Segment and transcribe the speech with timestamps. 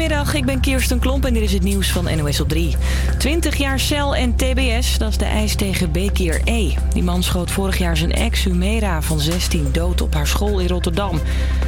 [0.00, 2.76] Goedemiddag, ik ben Kirsten Klomp en dit is het nieuws van NOS op 3.
[3.18, 6.74] 20 jaar cel en TBS, dat is de eis tegen Bekir E.
[6.92, 10.68] Die man schoot vorig jaar zijn ex Humera van 16 dood op haar school in
[10.68, 11.20] Rotterdam.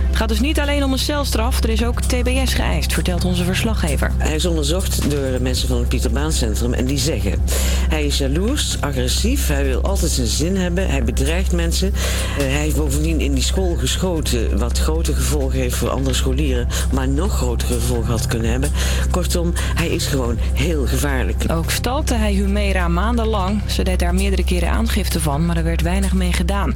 [0.09, 3.45] Het gaat dus niet alleen om een celstraf, er is ook TBS geëist, vertelt onze
[3.45, 4.13] verslaggever.
[4.19, 7.43] Hij is onderzocht door mensen van het Pieterbaancentrum en die zeggen...
[7.89, 11.89] hij is jaloers, agressief, hij wil altijd zijn zin hebben, hij bedreigt mensen.
[11.89, 16.69] Uh, hij heeft bovendien in die school geschoten, wat grote gevolgen heeft voor andere scholieren...
[16.93, 18.71] maar nog grotere gevolgen had kunnen hebben.
[19.11, 21.45] Kortom, hij is gewoon heel gevaarlijk.
[21.53, 23.63] Ook stalkte hij Humera maandenlang.
[23.67, 26.75] Ze deed daar meerdere keren aangifte van, maar er werd weinig mee gedaan.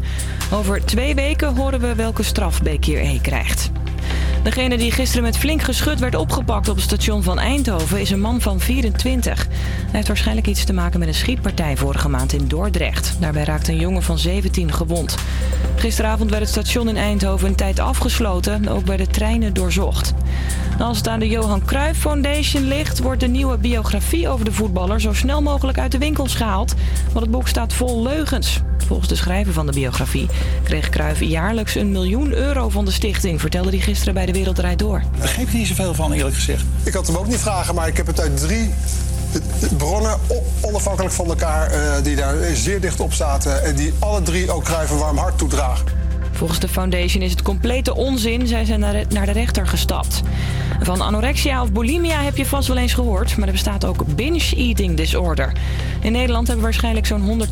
[0.53, 3.71] Over twee weken horen we welke straf Bekir E krijgt.
[4.47, 8.21] Degene die gisteren met flink geschut werd opgepakt op het station van Eindhoven is een
[8.21, 9.47] man van 24.
[9.47, 13.17] Hij heeft waarschijnlijk iets te maken met een schietpartij vorige maand in Dordrecht.
[13.21, 15.15] Daarbij raakte een jongen van 17 gewond.
[15.77, 20.15] Gisteravond werd het station in Eindhoven een tijd afgesloten, ook bij de treinen doorzocht.
[20.79, 25.01] Als het aan de Johan Cruijff Foundation ligt, wordt de nieuwe biografie over de voetballer
[25.01, 26.75] zo snel mogelijk uit de winkels gehaald.
[27.13, 28.61] Want het boek staat vol leugens.
[28.87, 30.29] Volgens de schrijver van de biografie
[30.63, 34.57] kreeg Cruijff jaarlijks een miljoen euro van de stichting, vertelde hij gisteren bij de Wereld
[34.57, 35.01] Draait Door.
[35.01, 36.65] Daar begreep ik niet zoveel van, eerlijk gezegd.
[36.83, 38.71] Ik had hem ook niet vragen, maar ik heb het uit drie
[39.77, 40.19] bronnen,
[40.61, 43.65] onafhankelijk van elkaar, uh, die daar zeer dicht op zaten.
[43.65, 46.06] En die alle drie ook Cruijff een warm hart toedragen.
[46.37, 48.47] Volgens de foundation is het complete onzin.
[48.47, 50.23] Zij zijn naar de rechter gestapt.
[50.81, 54.57] Van anorexia of bulimia heb je vast wel eens gehoord, maar er bestaat ook binge
[54.57, 55.53] eating disorder.
[56.01, 57.47] In Nederland hebben waarschijnlijk zo'n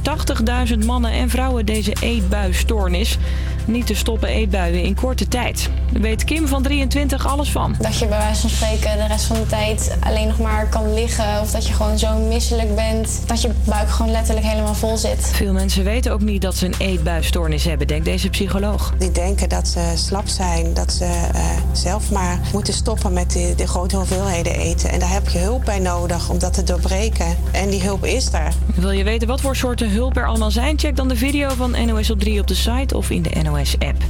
[0.69, 3.19] 180.000 mannen en vrouwen deze eetbuisstoornis.
[3.67, 5.71] Niet te stoppen eetbuien in korte tijd.
[5.93, 7.75] Daar weet Kim van 23 alles van.
[7.79, 10.95] Dat je bij wijze van spreken de rest van de tijd alleen nog maar kan
[10.95, 11.41] liggen.
[11.41, 13.23] Of dat je gewoon zo misselijk bent.
[13.27, 15.31] Dat je buik gewoon letterlijk helemaal vol zit.
[15.33, 18.74] Veel mensen weten ook niet dat ze een eetbuisstoornis hebben, denkt deze psycholoog.
[18.99, 20.75] Die denken dat ze slap zijn.
[20.75, 24.91] Dat ze uh, zelf maar moeten stoppen met de, de grote hoeveelheden eten.
[24.91, 27.37] En daar heb je hulp bij nodig om dat te doorbreken.
[27.53, 28.53] En die hulp is er.
[28.75, 30.79] Wil je weten wat voor soorten hulp er allemaal zijn?
[30.79, 34.03] Check dan de video van NOS op 3 op de site of in de NOS-app.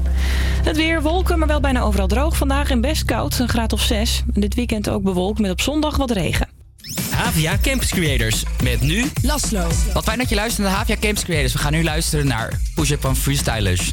[0.65, 2.37] Het weer wolken, maar wel bijna overal droog.
[2.37, 4.23] Vandaag en best koud, een graad of 6.
[4.27, 6.49] Dit weekend ook bewolkt met op zondag wat regen.
[7.11, 8.45] Havia Campus Creators.
[8.63, 9.67] Met nu Laslo.
[9.93, 11.53] Wat fijn dat je luistert naar Havia Campus Creators.
[11.53, 13.93] We gaan nu luisteren naar Push Up van Freestylers.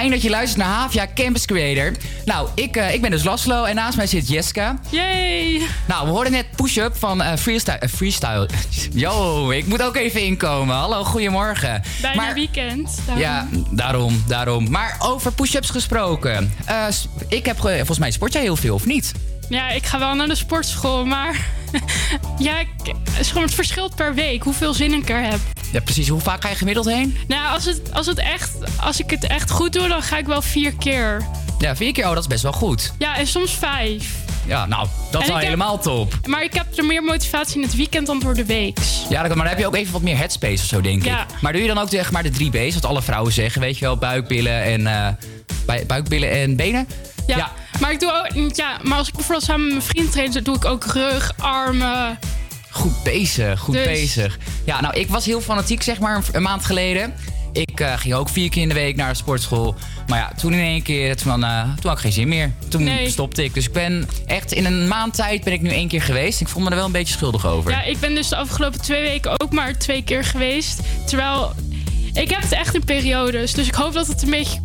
[0.00, 1.92] fijn dat je luistert naar Havia Campus Creator.
[2.24, 4.78] Nou, ik, uh, ik ben dus Laszlo en naast mij zit Jessica.
[4.88, 5.60] Yay!
[5.86, 7.80] Nou, we hoorden net push-up van uh, Freestyle.
[7.82, 8.48] Uh, freestyle.
[8.92, 10.76] Yo, ik moet ook even inkomen.
[10.76, 11.82] Hallo, goedemorgen.
[12.00, 12.98] Bijna maar, weekend.
[13.06, 13.22] Daarom.
[13.22, 14.70] Ja, daarom, daarom.
[14.70, 16.52] Maar over push-ups gesproken.
[17.28, 19.12] ik heb, volgens mij sport jij heel veel, of niet?
[19.48, 21.46] Ja, ik ga wel naar de sportschool, maar
[22.38, 22.68] ja, ik,
[23.14, 25.38] het verschilt per week hoeveel zin ik er heb.
[25.72, 26.08] Ja, precies.
[26.08, 27.16] Hoe vaak ga je gemiddeld heen?
[27.28, 28.49] Nou, als, het, als, het echt,
[28.80, 31.22] als ik het echt goed doe, dan ga ik wel vier keer.
[31.58, 32.92] Ja, vier keer, oh, dat is best wel goed.
[32.98, 34.14] Ja, en soms vijf.
[34.46, 36.14] Ja, nou, dat is wel helemaal top.
[36.26, 38.78] Maar ik heb er meer motivatie in het weekend dan door de week.
[39.08, 41.12] Ja, maar dan heb je ook even wat meer headspace of zo, denk ik.
[41.40, 43.78] Maar doe je dan ook zeg maar de drie B's, wat alle vrouwen zeggen, weet
[43.78, 43.96] je wel?
[43.96, 45.08] Buikbillen en, uh,
[45.86, 46.88] buikbillen en benen?
[47.26, 47.52] Ja.
[47.80, 50.42] Maar ik doe ook, ja, maar als ik bijvoorbeeld samen met mijn vriend train, dan
[50.42, 52.18] doe ik ook rug, armen.
[52.70, 54.38] Goed bezig, goed dus- bezig.
[54.64, 57.14] Ja, nou, ik was heel fanatiek, zeg maar, een maand geleden.
[57.52, 59.74] Ik uh, ging ook vier keer in de week naar de sportschool.
[60.06, 62.52] Maar ja, toen in één keer, toen, uh, toen had ik geen zin meer.
[62.68, 63.54] Toen stopte ik.
[63.54, 66.40] Dus ik ben echt in een maand tijd ben ik nu één keer geweest.
[66.40, 67.70] Ik voel me er wel een beetje schuldig over.
[67.70, 70.80] Ja, ik ben dus de afgelopen twee weken ook maar twee keer geweest.
[71.06, 71.52] Terwijl
[72.12, 73.52] ik heb het echt in periodes.
[73.52, 74.60] Dus ik hoop dat het een beetje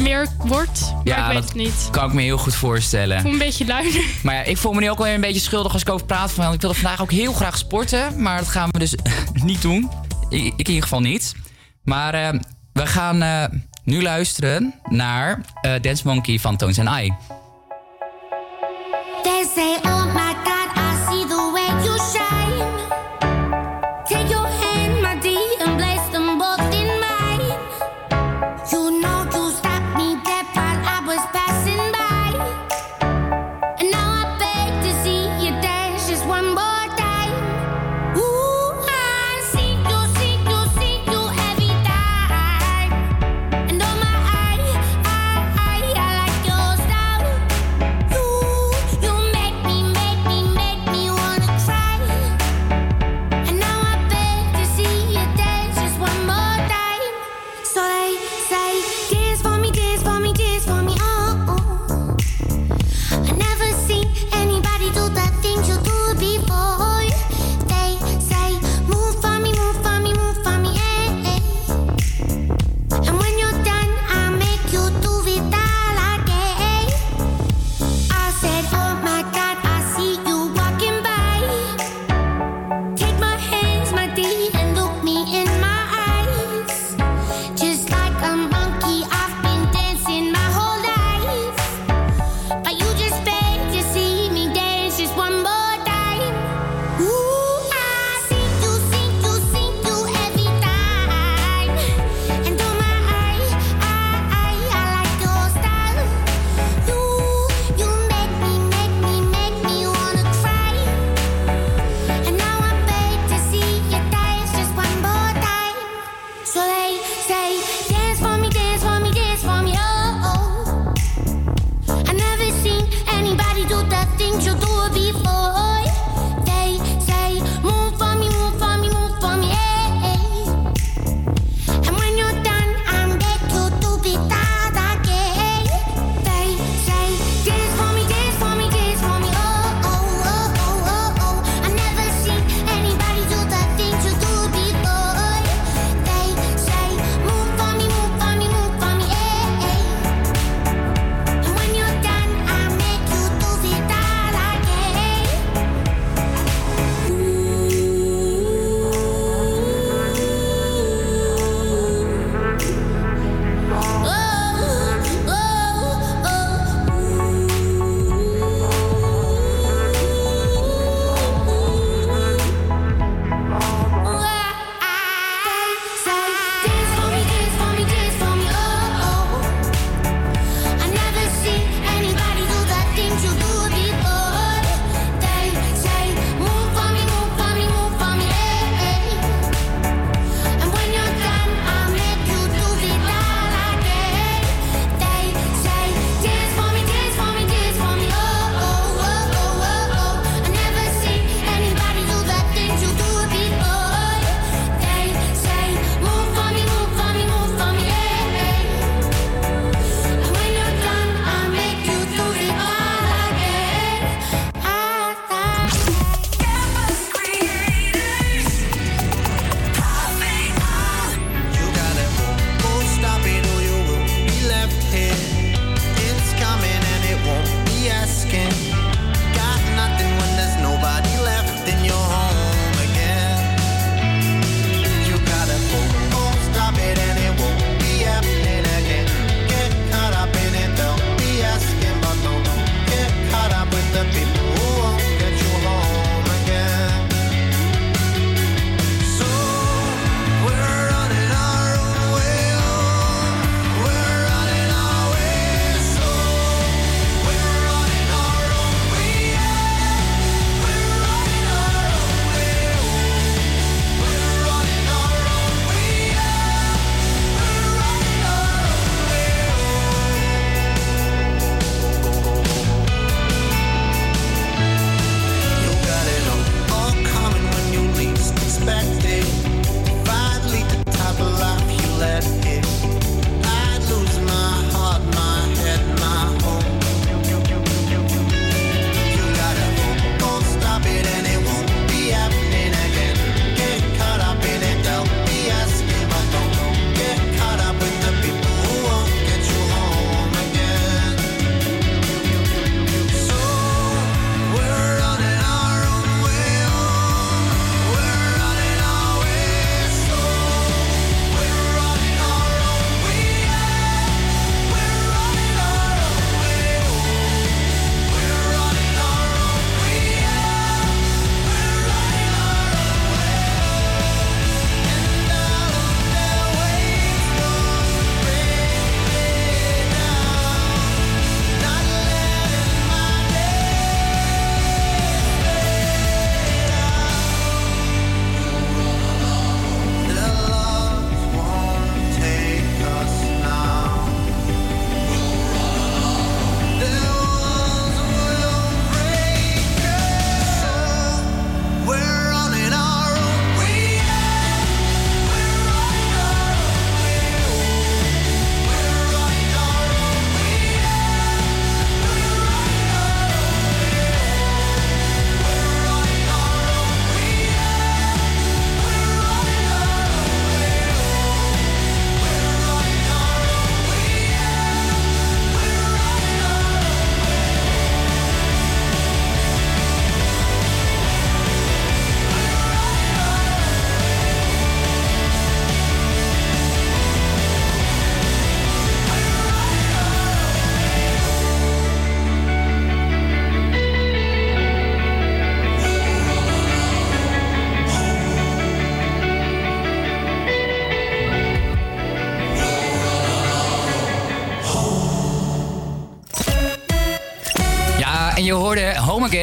[0.00, 0.80] meer wordt.
[0.80, 1.88] Maar ja, ik weet het niet.
[1.90, 3.16] kan ik me heel goed voorstellen.
[3.16, 4.02] Ik voel me een beetje luider.
[4.22, 6.32] Maar ja, ik voel me nu ook wel een beetje schuldig als ik over praat.
[6.32, 8.22] Van, ik wilde vandaag ook heel graag sporten.
[8.22, 8.94] Maar dat gaan we dus
[9.44, 9.90] niet doen.
[10.28, 11.34] Ik, ik in ieder geval niet.
[11.84, 12.40] Maar uh,
[12.72, 13.44] we gaan uh,
[13.84, 17.12] nu luisteren naar uh, Dance Monkey van Tones and I.
[19.84, 20.33] Oh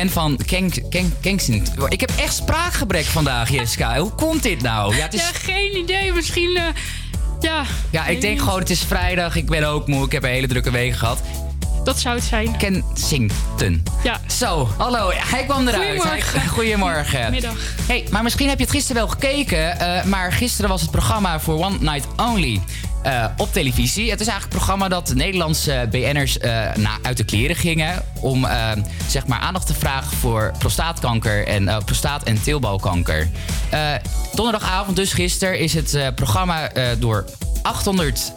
[0.01, 1.63] Again van Ken, Ken, Kingston.
[1.89, 3.99] Ik heb echt spraakgebrek vandaag, Jessica.
[3.99, 4.95] Hoe komt dit nou?
[4.95, 5.21] Ja, het is...
[5.21, 6.13] ja geen idee.
[6.13, 6.49] Misschien...
[6.57, 6.63] Uh,
[7.39, 9.35] ja, ja, ik denk gewoon, het is vrijdag.
[9.35, 10.05] Ik ben ook moe.
[10.05, 11.19] Ik heb een hele drukke week gehad.
[11.83, 12.57] Dat zou het zijn.
[12.57, 13.83] Kensington.
[14.03, 14.19] Ja.
[14.27, 15.11] Zo, hallo.
[15.13, 15.85] Hij kwam eruit.
[15.85, 16.39] Goedemorgen.
[16.39, 17.31] Hij, goedemorgen.
[17.31, 17.53] Middag.
[17.87, 19.77] Hey, maar misschien heb je het gisteren wel gekeken.
[19.81, 22.61] Uh, maar gisteren was het programma voor One Night Only.
[23.05, 24.11] Uh, op televisie.
[24.11, 28.03] Het is eigenlijk een programma dat de Nederlandse BN'ers uh, na, uit de kleren gingen.
[28.19, 28.71] Om uh,
[29.07, 33.29] zeg maar aandacht te vragen voor prostaatkanker en prostaat- en teelbalkanker.
[34.33, 37.25] donderdagavond, dus gisteren, is het programma door
[37.61, 38.33] 800.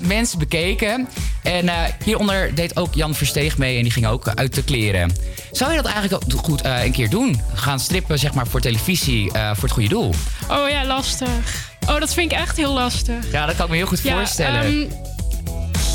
[0.00, 1.08] 813.000 mensen bekeken.
[1.42, 1.70] En
[2.04, 5.12] hieronder deed ook Jan Versteeg mee en die ging ook uit de kleren.
[5.52, 7.40] Zou je dat eigenlijk ook goed een keer doen?
[7.54, 10.14] Gaan strippen zeg maar, voor televisie voor het goede doel?
[10.48, 11.73] Oh ja, lastig.
[11.86, 13.32] Oh, dat vind ik echt heel lastig.
[13.32, 14.64] Ja, dat kan ik me heel goed ja, voorstellen.
[14.64, 14.88] Um,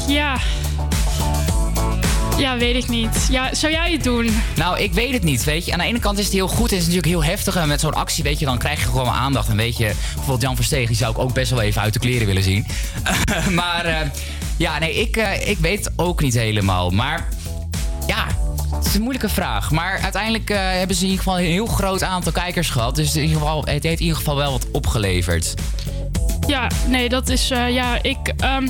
[0.08, 0.38] ja.
[2.38, 3.28] Ja, weet ik niet.
[3.32, 4.30] Ja, zou jij het doen?
[4.56, 5.72] Nou, ik weet het niet, weet je.
[5.74, 6.70] Aan de ene kant is het heel goed.
[6.70, 7.56] Het is natuurlijk heel heftig.
[7.56, 9.50] En met zo'n actie, weet je, dan krijg je gewoon aandacht.
[9.50, 12.00] En weet je, bijvoorbeeld Jan Versteeg, die zou ik ook best wel even uit de
[12.00, 12.66] kleren willen zien.
[13.50, 13.98] maar uh,
[14.58, 16.90] ja, nee, ik, uh, ik weet het ook niet helemaal.
[16.90, 17.28] Maar
[18.08, 18.26] ja,
[18.76, 19.72] het is een moeilijke vraag.
[19.72, 22.96] Maar uiteindelijk uh, hebben ze in ieder geval een heel groot aantal kijkers gehad.
[22.96, 25.54] Dus in ieder geval, het heeft in ieder geval wel wat opgeleverd.
[26.48, 27.52] Ja, nee, dat is.
[27.52, 28.18] Uh, ja, ik.
[28.28, 28.36] Um,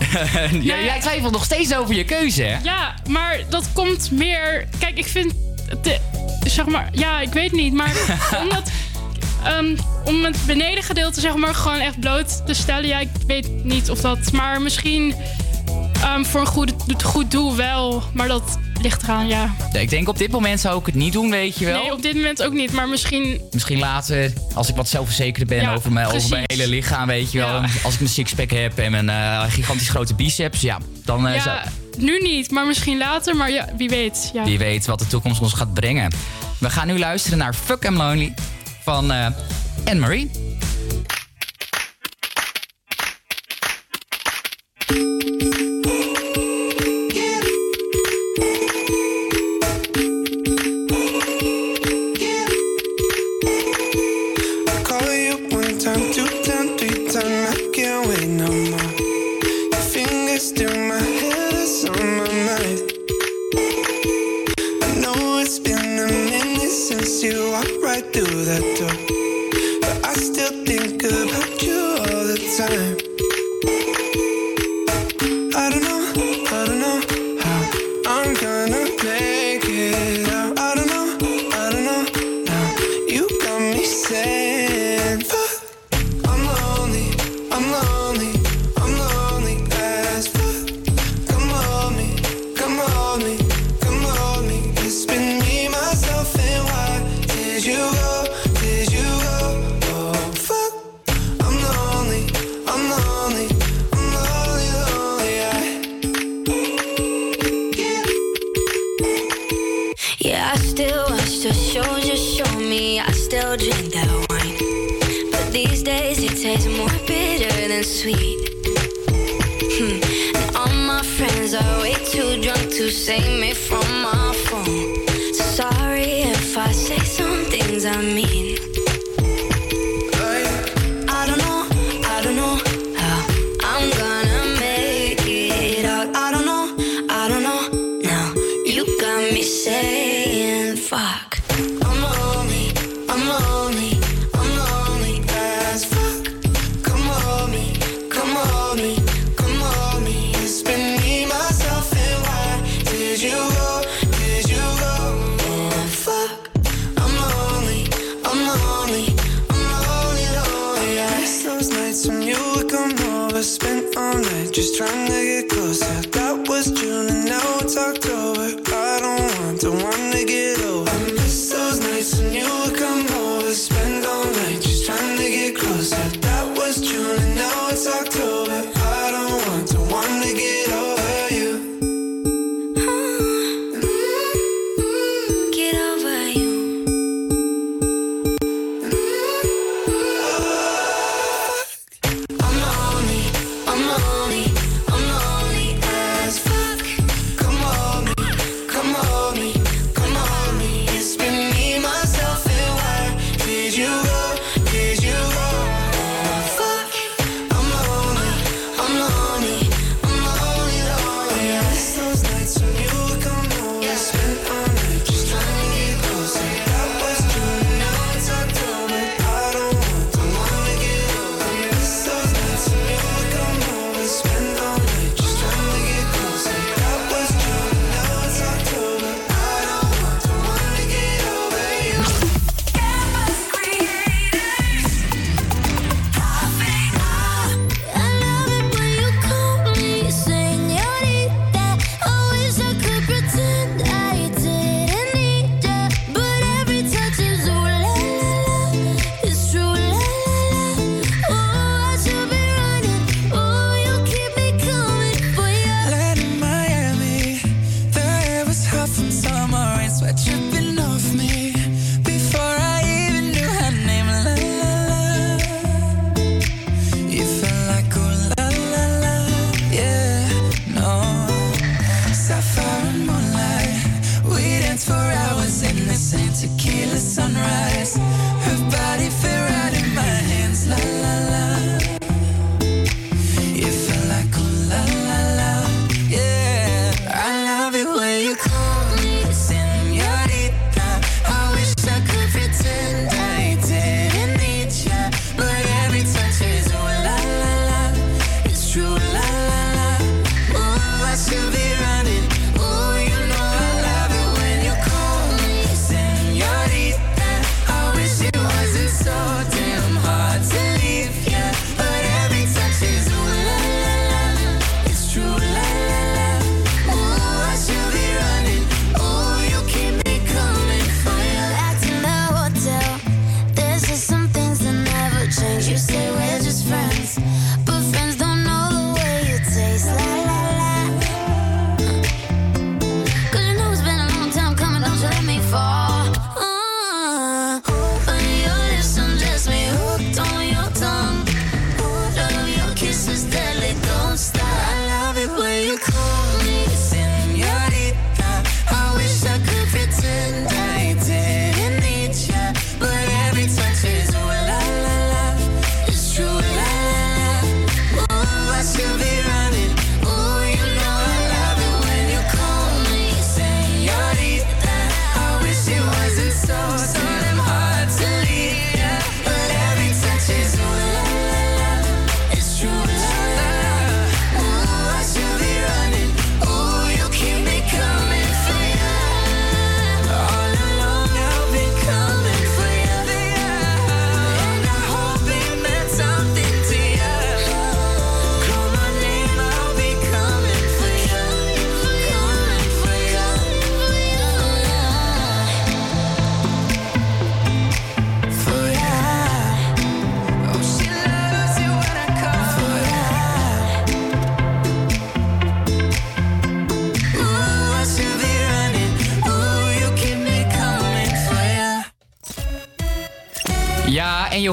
[0.51, 2.57] ja, nee, jij twijfelt nog steeds over je keuze, hè?
[2.63, 4.67] Ja, maar dat komt meer.
[4.79, 5.33] Kijk, ik vind.
[5.81, 5.99] De,
[6.43, 6.89] zeg maar.
[6.91, 7.73] Ja, ik weet niet.
[7.73, 7.93] Maar
[8.43, 8.71] omdat.
[9.47, 9.75] Um,
[10.05, 12.87] om het benedengedeelte zeg maar gewoon echt bloot te stellen.
[12.87, 14.31] Ja, ik weet niet of dat.
[14.31, 15.15] Maar misschien
[16.15, 18.03] um, voor een goed, goed doel wel.
[18.13, 19.55] Maar dat ligt eraan, ja.
[19.73, 19.79] ja.
[19.79, 21.81] Ik denk op dit moment zou ik het niet doen, weet je wel.
[21.81, 23.41] Nee, op dit moment ook niet, maar misschien...
[23.51, 27.31] Misschien later, als ik wat zelfverzekerder ben ja, over, mijn, over mijn hele lichaam, weet
[27.31, 27.61] je wel.
[27.61, 27.67] Ja.
[27.83, 31.27] Als ik mijn sixpack heb en mijn uh, gigantisch grote biceps, ja, dan...
[31.27, 31.57] Uh, ja, zou...
[31.97, 34.29] nu niet, maar misschien later, maar ja, wie weet.
[34.33, 34.43] Ja.
[34.43, 36.11] Wie weet wat de toekomst ons gaat brengen.
[36.57, 38.33] We gaan nu luisteren naar Fuck I'm Lonely
[38.83, 39.27] van uh,
[39.85, 40.31] Anne-Marie.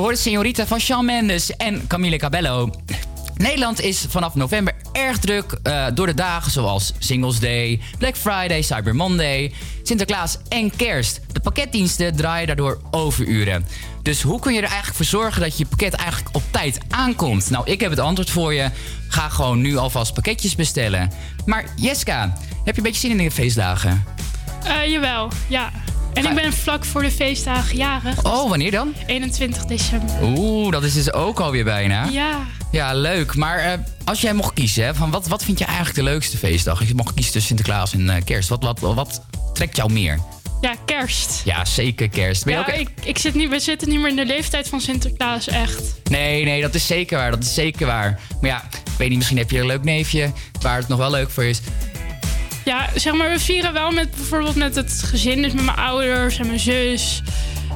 [0.06, 2.70] Hoort Señorita van Shawn Mendes en Camille Cabello.
[3.36, 8.62] Nederland is vanaf november erg druk uh, door de dagen zoals Singles Day, Black Friday,
[8.62, 11.20] Cyber Monday, Sinterklaas en Kerst.
[11.32, 13.66] De pakketdiensten draaien daardoor overuren.
[14.02, 17.50] Dus hoe kun je er eigenlijk voor zorgen dat je pakket eigenlijk op tijd aankomt?
[17.50, 18.70] Nou, ik heb het antwoord voor je.
[19.08, 21.10] Ga gewoon nu alvast pakketjes bestellen.
[21.46, 22.32] Maar Jeska,
[22.64, 24.04] heb je een beetje zin in de feestdagen?
[24.66, 25.70] Uh, jawel, ja.
[26.16, 28.24] En ik ben vlak voor de feestdagen jarig.
[28.24, 28.94] Oh, wanneer dan?
[29.06, 30.22] 21 december.
[30.22, 32.04] Oeh, dat is dus ook alweer bijna.
[32.04, 32.46] Ja.
[32.70, 33.34] Ja, leuk.
[33.34, 33.72] Maar uh,
[34.04, 36.78] als jij mocht kiezen, van wat, wat vind je eigenlijk de leukste feestdag?
[36.78, 40.18] Als je mocht kiezen tussen Sinterklaas en uh, Kerst, wat, wat, wat trekt jou meer?
[40.60, 41.42] Ja, kerst.
[41.44, 42.44] Ja, zeker kerst.
[42.44, 42.66] Ben ja, ook...
[42.66, 45.82] ik, ik zit niet, we zitten niet meer in de leeftijd van Sinterklaas, echt.
[46.10, 47.30] Nee, nee, dat is zeker waar.
[47.30, 48.20] Dat is zeker waar.
[48.40, 51.10] Maar ja, ik weet niet, misschien heb je een leuk neefje waar het nog wel
[51.10, 51.60] leuk voor is.
[52.66, 56.38] Ja, zeg maar, we vieren wel met bijvoorbeeld met het gezin, dus met mijn ouders
[56.38, 57.22] en mijn zus.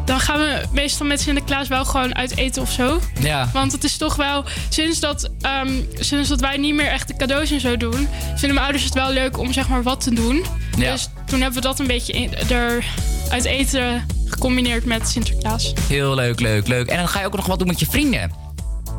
[0.05, 3.00] Dan gaan we meestal met Sinterklaas wel gewoon uit eten of zo.
[3.20, 3.50] Ja.
[3.53, 5.31] Want het is toch wel, sinds dat,
[5.64, 8.85] um, sinds dat wij niet meer echt de cadeaus en zo doen, vinden mijn ouders
[8.85, 10.44] het wel leuk om zeg maar wat te doen.
[10.76, 10.92] Ja.
[10.92, 12.85] Dus toen hebben we dat een beetje in, er
[13.31, 15.72] uit eten gecombineerd met Sinterklaas.
[15.88, 16.88] Heel leuk, leuk, leuk.
[16.88, 18.33] En dan ga je ook nog wat doen met je vrienden.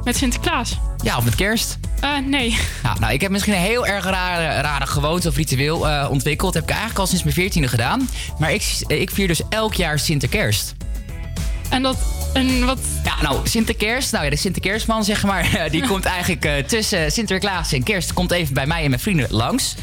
[0.03, 0.77] Met Sinterklaas?
[1.03, 1.77] Ja, of met kerst?
[2.03, 2.57] Uh, nee.
[2.83, 6.53] Nou, nou, ik heb misschien een heel erg rare, rare gewoonte of ritueel uh, ontwikkeld.
[6.53, 8.09] Dat heb ik eigenlijk al sinds mijn veertiende gedaan.
[8.39, 10.73] Maar ik, ik vier dus elk jaar Sinterkerst.
[11.69, 11.97] En dat...
[12.33, 12.79] En wat...
[13.03, 14.11] Ja, nou, Sinterkerst.
[14.11, 15.49] Nou ja, de Sinterkerstman, zeg maar.
[15.71, 18.13] Die komt eigenlijk uh, tussen Sinterklaas en kerst...
[18.13, 19.75] komt even bij mij en mijn vrienden langs.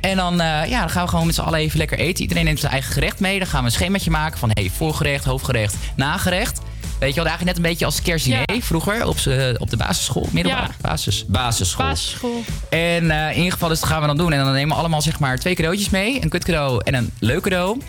[0.00, 2.22] En dan, uh, ja, dan gaan we gewoon met z'n allen even lekker eten.
[2.22, 3.38] Iedereen neemt zijn eigen gerecht mee.
[3.38, 4.50] Dan gaan we een schemaatje maken van...
[4.52, 6.60] hey, voorgerecht, hoofdgerecht, nagerecht.
[6.98, 8.60] Weet je wel, eigenlijk net een beetje als kerstdiner ja.
[8.60, 9.16] vroeger op,
[9.56, 10.28] op de basisschool.
[10.30, 10.88] Middelbare ja.
[10.88, 11.86] basis, basisschool.
[11.86, 12.44] Basisschool.
[12.70, 14.32] En uh, in ieder geval, dus dat gaan we dan doen.
[14.32, 16.22] En dan nemen we allemaal zeg maar twee cadeautjes mee.
[16.22, 17.80] Een kut cadeau en een leuk cadeau.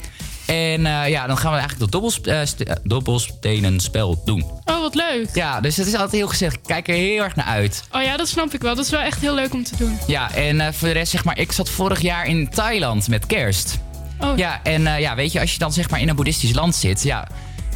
[0.46, 4.44] En uh, ja, dan gaan we eigenlijk dat dobbels, uh, dobbelstenen spel doen.
[4.66, 5.30] Oh, wat leuk.
[5.34, 6.56] Ja, dus het is altijd heel gezegd.
[6.56, 7.84] Ik kijk er heel erg naar uit.
[7.92, 8.76] Oh ja, dat snap ik wel.
[8.76, 9.98] Dat is wel echt heel leuk om te doen.
[10.08, 13.78] Ja, en voor de rest zeg maar, ik zat vorig jaar in Thailand met kerst.
[14.20, 14.38] Oh.
[14.38, 17.04] Ja, en ja, weet je, als je dan zeg maar in een boeddhistisch land zit,
[17.04, 17.28] ja,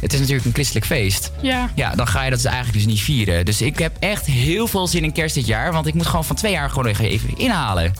[0.02, 1.32] het is natuurlijk een christelijk feest.
[1.40, 1.70] Ja.
[1.74, 3.44] Ja, dan ga je dat dus eigenlijk dus niet vieren.
[3.44, 6.24] Dus ik heb echt heel veel zin in kerst dit jaar, want ik moet gewoon
[6.24, 7.92] van twee jaar gewoon even inhalen.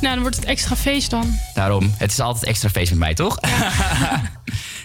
[0.00, 1.38] Nou, dan wordt het extra feest dan.
[1.54, 3.38] Daarom, het is altijd extra feest met mij, toch?
[3.40, 3.70] Ja.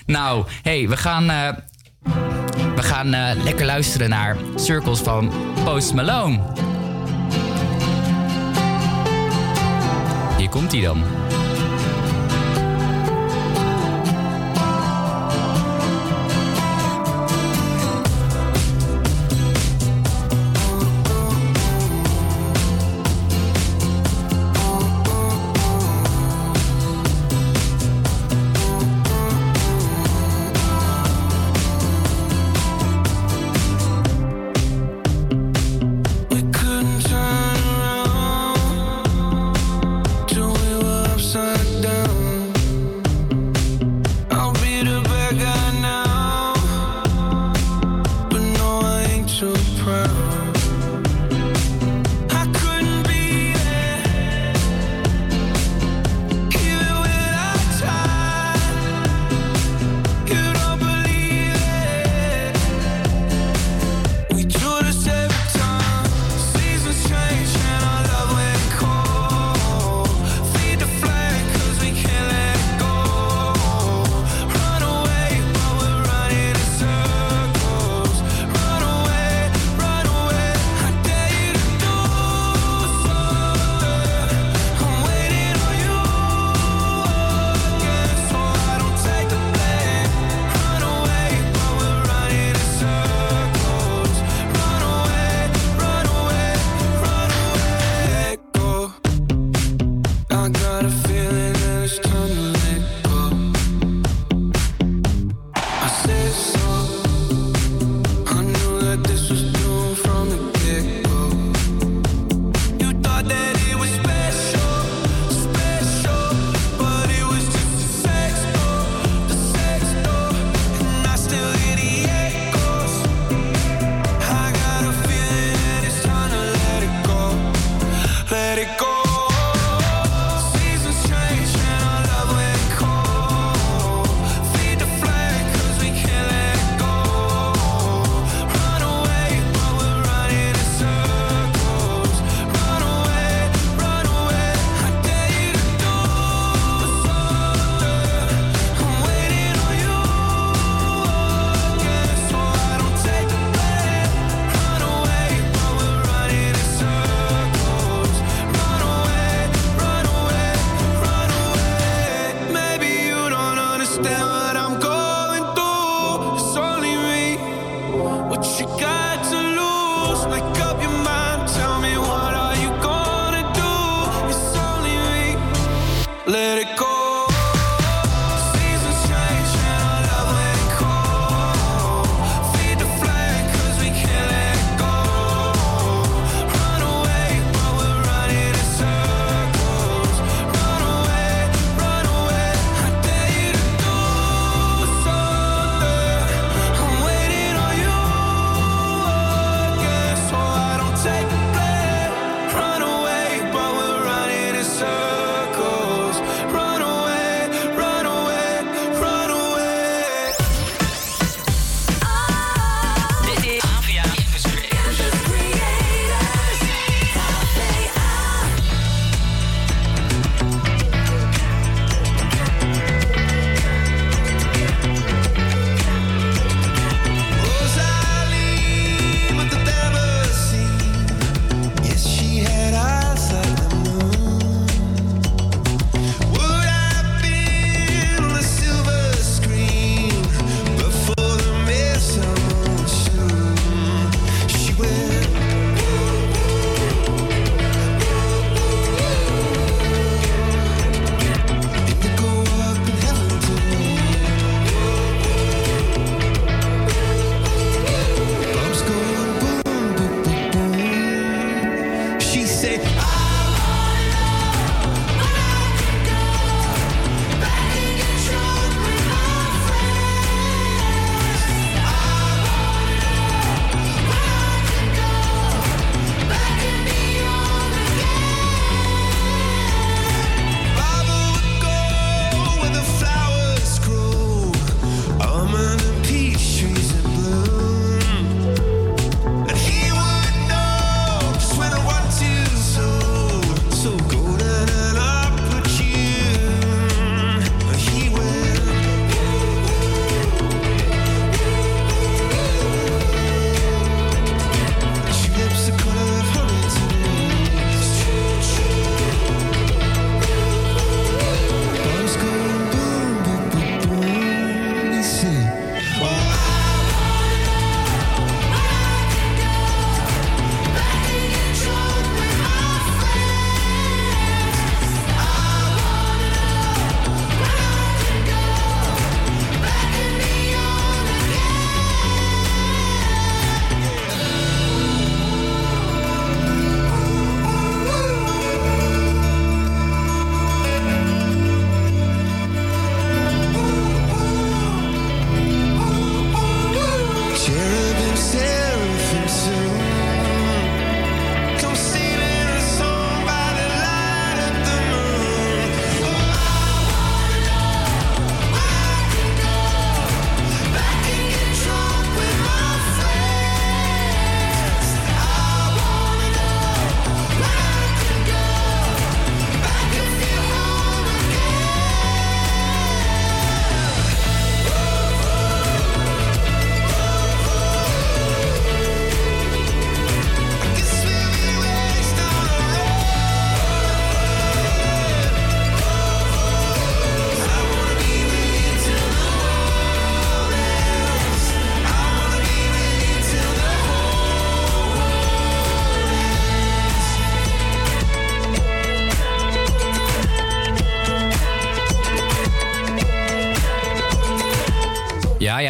[0.17, 1.49] nou, hey, we gaan, uh,
[2.75, 5.33] we gaan uh, lekker luisteren naar Circles van
[5.63, 6.39] Post Malone.
[10.37, 11.03] Hier komt hij dan.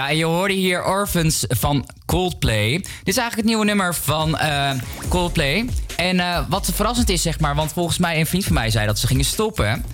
[0.08, 2.72] En je hoorde hier Orphans van Coldplay.
[2.72, 4.72] Dit is eigenlijk het nieuwe nummer van eh,
[5.10, 5.70] Coldplay.
[5.96, 8.86] En eh, wat verrassend is, zeg maar, want volgens mij een vriend van mij zei
[8.86, 9.86] dat ze gingen stoppen.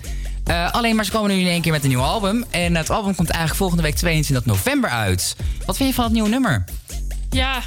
[0.44, 2.44] Eh, alleen maar ze komen nu in één keer met een nieuw album.
[2.50, 5.36] En het album komt eigenlijk volgende week 22 november uit.
[5.66, 6.64] Wat vind je van het nieuwe nummer?
[7.30, 7.62] Ja,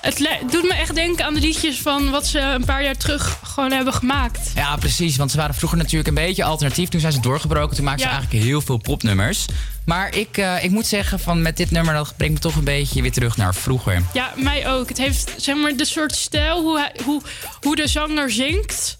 [0.00, 0.18] het
[0.50, 3.72] doet me echt denken aan de liedjes van wat ze een paar jaar terug gewoon
[3.72, 4.50] hebben gemaakt.
[4.54, 5.16] Ja, precies.
[5.16, 6.88] Want ze waren vroeger natuurlijk een beetje alternatief.
[6.88, 7.76] Toen zijn ze doorgebroken.
[7.76, 8.10] Toen maakten Ja.
[8.12, 9.46] ze eigenlijk heel veel popnummers.
[9.86, 12.64] Maar ik, eh, ik moet zeggen, van met dit nummer, dat brengt me toch een
[12.64, 14.02] beetje weer terug naar vroeger.
[14.12, 14.88] Ja, mij ook.
[14.88, 17.22] Het heeft zeg maar de soort stijl, hoe, hij, hoe,
[17.60, 18.98] hoe de zanger zingt.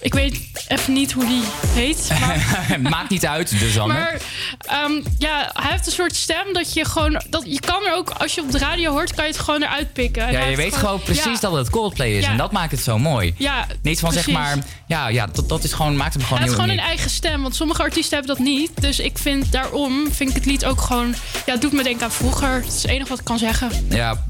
[0.00, 2.08] Ik weet even niet hoe die heet.
[2.20, 3.94] Maar, Maakt niet uit, de zanger.
[3.94, 4.20] maar
[4.58, 7.22] ehm, ja, hij heeft een soort stem dat je gewoon...
[7.30, 9.62] Dat, je kan er ook, als je op de radio hoort, kan je het gewoon
[9.62, 10.22] eruit pikken.
[10.22, 12.24] En Ja, hij je heeft weet gewoon precies ja, dat het Coldplay is.
[12.24, 12.30] Ja.
[12.30, 13.34] En dat maakt het zo mooi.
[13.36, 14.58] Ja, Niet van zeg maar...
[14.86, 17.10] Ja, ja dat, dat is gewoon, maakt hem gewoon Hij heeft heel gewoon een eigen
[17.10, 18.70] stem, want sommige artiesten hebben dat niet.
[18.80, 21.14] Dus ik vind daarom, vind ik het lied ook gewoon...
[21.46, 22.54] Ja, het doet me denken aan vroeger.
[22.54, 23.70] Het is het enige wat ik kan zeggen.
[23.88, 24.26] Ja.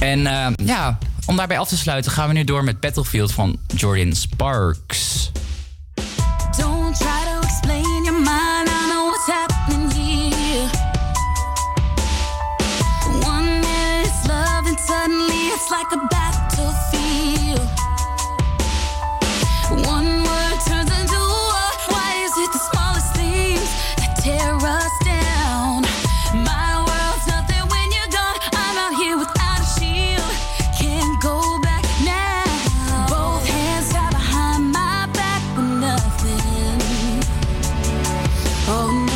[0.00, 3.58] En eh, ja, om daarbij af te sluiten gaan we nu door met Battlefield van
[3.66, 5.30] Jordan Sparks.
[6.56, 10.68] Don't try to explain your mind, I know what's happening here.
[13.20, 16.41] One minute it's love and suddenly it's like a back
[38.72, 39.11] come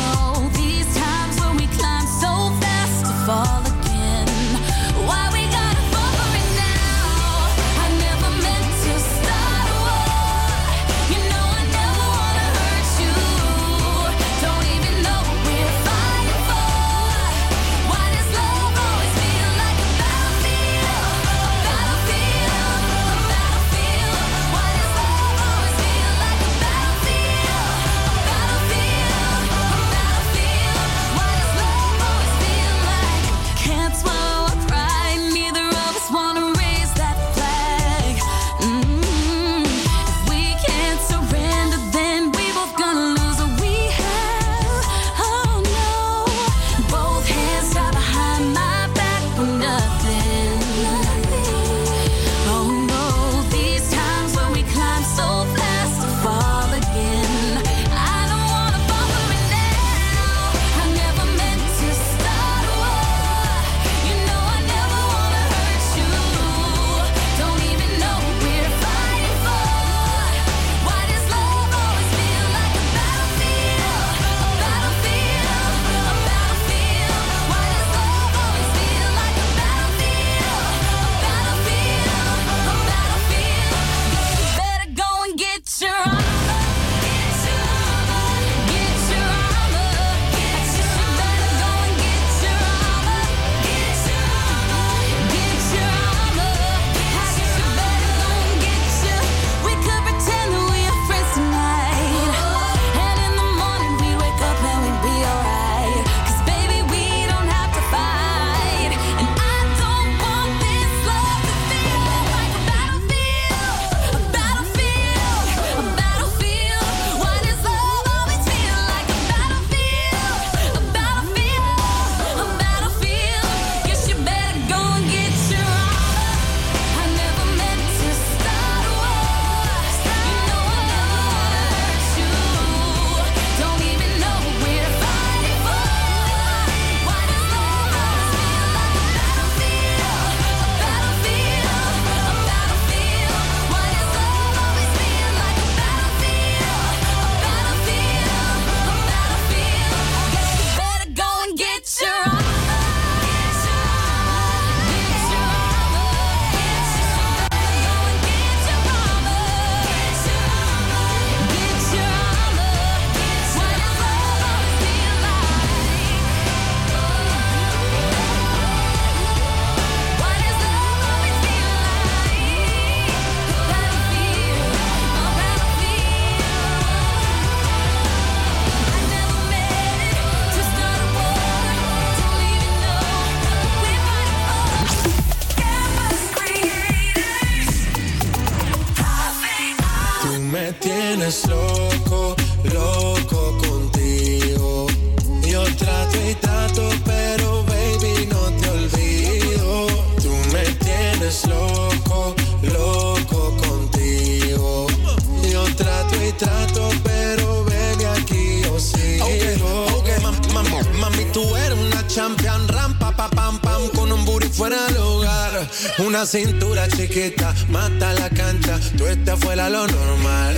[216.27, 220.57] cintura chiquita, mata la cancha, tú estás fuera lo normal.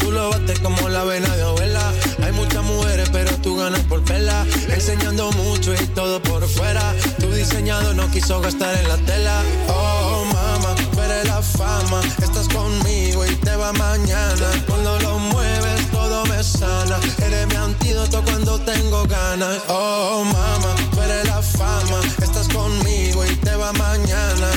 [0.00, 1.92] Tú lo bates como la vena de abuela.
[2.22, 4.44] Hay muchas mujeres, pero tú ganas por vela.
[4.68, 6.92] Enseñando mucho y todo por fuera.
[7.20, 9.40] Tu diseñado no quiso gastar en la tela.
[9.68, 12.00] Oh, mama, tú la fama.
[12.20, 14.48] Estás conmigo y te va mañana.
[14.66, 16.98] Cuando lo mueves, todo me sana.
[17.24, 19.62] Eres mi antídoto cuando tengo ganas.
[19.68, 22.00] Oh, mama, tú la fama.
[22.20, 24.50] Estás conmigo y te va mañana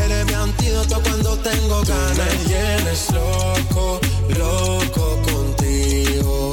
[0.00, 2.16] Eres mi antídoto cuando tengo ganas.
[2.16, 4.00] Tú me tienes loco,
[4.38, 6.50] loco contigo.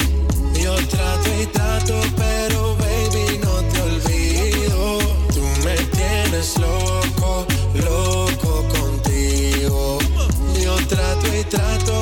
[0.54, 5.00] Yo trato y trato, pero baby, no te olvido.
[5.34, 10.00] Tú me tienes loco, loco contigo.
[10.64, 12.02] Yo trato y trato,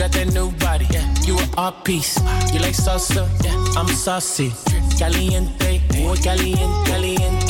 [0.00, 0.86] got that new body.
[0.90, 1.04] Yeah.
[1.26, 2.16] You an art piece.
[2.52, 3.28] You like salsa?
[3.44, 3.78] Yeah.
[3.78, 4.50] I'm saucy.
[4.98, 7.46] Caliente, muy caliente, caliente,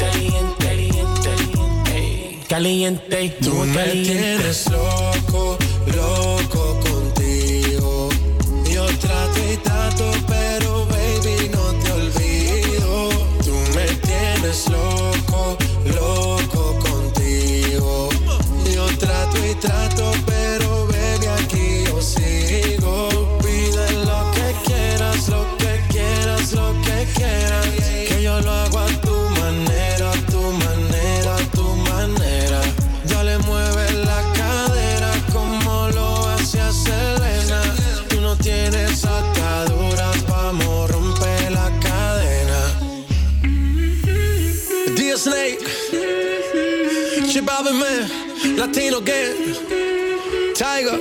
[0.58, 2.46] caliente, caliente.
[2.48, 4.14] Caliente, Tú muy caliente.
[4.14, 5.56] me tienes loco,
[5.94, 8.08] loco contigo.
[8.68, 13.10] Yo trato y trato, pero baby no te olvido.
[13.44, 15.56] Tú me tienes loco,
[15.94, 18.08] loco contigo.
[18.74, 20.09] Yo trato y trato.
[48.60, 49.56] Latino Gang,
[50.52, 50.98] Tiger.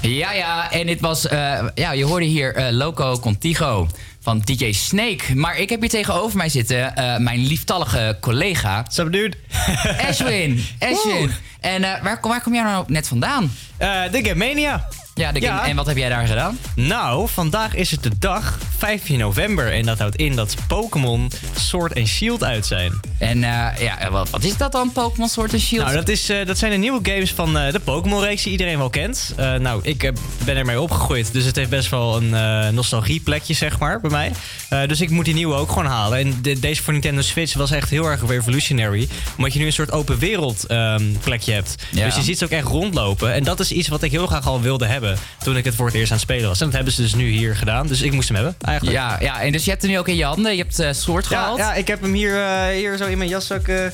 [0.00, 3.88] Ja, ja, en dit was, eh, ja, je hoorde hier eh, Loco Contigo
[4.20, 5.34] van DJ Snake.
[5.34, 8.84] Maar ik heb hier tegenover mij zitten eh, mijn lieftallige collega.
[8.88, 9.36] Sup, dude?
[10.08, 11.30] Ashwin, Ashwin.
[11.60, 13.52] En eh, waar, waar kom jij nou net vandaan?
[13.78, 14.88] de Game Mania.
[15.14, 16.58] Ja, de game, en wat heb jij daar gedaan?
[16.74, 19.72] Nou, vandaag is het de dag, 15 november.
[19.72, 22.92] En dat houdt in dat Pokémon Sword and Shield uit zijn.
[23.18, 25.84] En eh, ja, wat, wat is dat dan, Pokémon Sword and Shield?
[25.84, 28.78] Nou, dat, is, eh, dat zijn de nieuwe games van eh, de Pokémon-reeks die iedereen
[28.78, 29.34] wel kent.
[29.36, 30.12] Nou, ik
[30.44, 34.86] ben ermee opgegroeid, dus het heeft best wel een nostalgieplekje, zeg maar, bij mij.
[34.86, 36.18] Dus ik moet die nieuwe ook gewoon halen.
[36.18, 39.08] En de- deze voor Nintendo Switch was echt heel erg revolutionary.
[39.36, 41.74] Omdat je nu een soort open wereld ehm, plekje hebt.
[41.90, 42.04] Ja.
[42.04, 43.32] Dus je ziet ze ook echt rondlopen.
[43.34, 45.86] En dat is iets wat ik heel graag al wilde hebben toen ik het voor
[45.86, 46.58] het eerst aan het spelen was.
[46.60, 47.86] En dat hebben ze dus nu hier gedaan.
[47.86, 48.96] Dus ik moest hem hebben, eigenlijk.
[48.96, 50.56] Ja, ja, en dus je hebt hem nu ook in je handen.
[50.56, 51.58] Je hebt Sword Ja, gehaald.
[51.58, 53.68] ja, ik heb hem hier, eh, hier zo in mijn jaszak.
[53.68, 53.84] eh,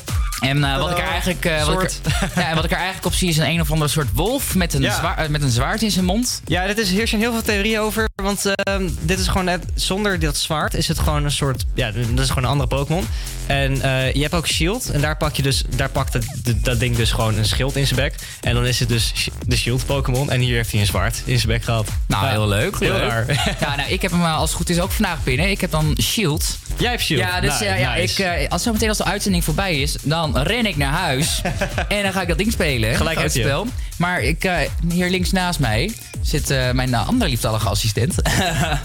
[0.40, 2.00] En wat ik er eigenlijk, wat, ik Soort.
[2.36, 4.54] ja, en wat ik er eigenlijk op zie is een een of andere soort wolf
[4.54, 4.94] met een, Ja.
[4.98, 6.42] zwaar, met een zwaard in zijn mond.
[6.44, 8.08] Ja, dit is, hier zijn heel veel theorieën over.
[8.22, 11.64] Want ehm, dit is gewoon net, zonder dat zwaard is het gewoon een soort.
[11.74, 13.06] Ja, dat is gewoon een andere Pokémon.
[13.46, 13.74] En
[14.14, 14.90] je hebt ook Shield.
[14.90, 16.26] En daar pak je dus, daar pakt het,
[16.64, 18.14] dat ding dus gewoon een schild in zijn bek.
[18.40, 19.12] En dan is het dus
[19.46, 20.30] de Shield Pokémon.
[20.30, 21.88] En hier heeft hij een zwaard in zijn bek gehad.
[22.06, 22.78] Nou, heel leuk.
[22.78, 23.40] Heel leuk.
[23.60, 25.50] Ja, nou, ik heb hem als het goed is ook vandaag binnen.
[25.50, 26.58] Ik heb dan Shield.
[26.76, 27.20] Jij hebt Shield.
[27.20, 28.22] Ja, dus Nou, ja, nice.
[28.22, 31.40] ik, eh, als zometeen als de uitzending voorbij is, dan ren ik naar huis.
[31.88, 32.94] en dan ga ik dat ding spelen.
[32.96, 33.28] Gelijk je.
[33.28, 33.66] spel.
[33.96, 34.56] Maar ik, eh,
[34.88, 35.92] hier links naast mij
[36.22, 38.14] zit eh, mijn andere lieftallige assistent.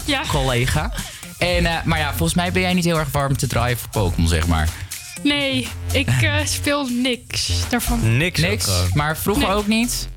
[0.04, 0.22] Ja.
[0.32, 0.92] Collega.
[1.38, 3.88] En, eh, maar ja, volgens mij ben jij niet heel erg warm te draaien voor
[3.88, 4.68] Pokémon, zeg maar.
[5.22, 8.16] Nee, ik eh, speel niks daarvan.
[8.16, 8.40] Niks.
[8.40, 8.68] Niks.
[8.68, 8.90] ook gewoon.
[8.94, 9.56] Maar vroeger Nee.
[9.56, 10.08] ook niet?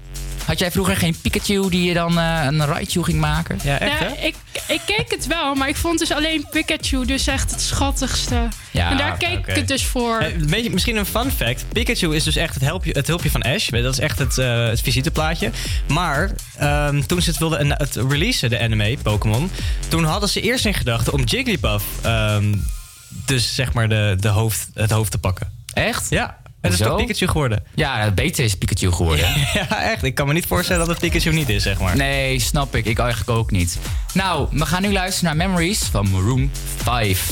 [0.46, 3.60] Had jij vroeger geen Pikachu die je dan eh, een Raichu ging maken?
[3.64, 4.26] Ja, echt Ja, hè?
[4.26, 4.36] ik,
[4.68, 8.48] ik keek het wel, maar ik vond dus alleen Pikachu dus echt het schattigste.
[8.72, 10.20] Ja, en daar keek ik het dus voor.
[10.20, 11.66] Eh, een beetje, misschien een fun fact.
[11.74, 13.70] Pikachu is dus echt het, helpje, het hulpje van Ash.
[13.70, 15.52] Dat is echt het, eh, het visiteplaatje.
[15.88, 19.52] Maar ehm, toen ze het wilden en het releasen, de anime, Pokémon...
[19.88, 21.86] toen hadden ze eerst in gedachten om Jigglypuff...
[22.02, 22.54] ehm,
[23.26, 25.52] dus zeg maar de, de hoofd, het hoofd te pakken.
[25.74, 26.10] Echt?
[26.10, 27.64] Ja, het is toch Pikachu geworden.
[27.76, 29.26] Ja, beter is Pikachu geworden.
[29.53, 30.03] ja, echt.
[30.03, 31.95] Ik kan me niet voorstellen dat het Pikachu niet is, zeg maar.
[31.95, 32.86] Nee, snap ik.
[32.86, 33.78] Ik eigenlijk ook niet.
[34.14, 36.51] Nou, we gaan nu luisteren naar Memories van Maroon
[36.84, 37.32] 5.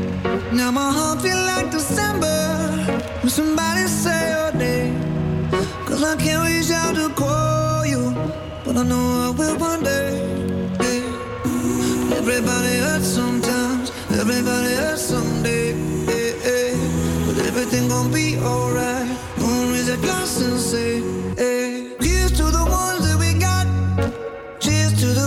[0.53, 2.37] Now my heart feel like December
[3.21, 4.95] when somebody say your name.
[5.85, 8.13] Cause I can't reach out to call you,
[8.63, 10.09] but I know I will one day.
[12.21, 15.73] Everybody hurts sometimes, everybody hurts someday.
[17.27, 19.09] But everything gon' be alright.
[19.37, 21.01] Gonna raise a glass and say,
[21.35, 21.87] hey.
[22.37, 23.00] To the ones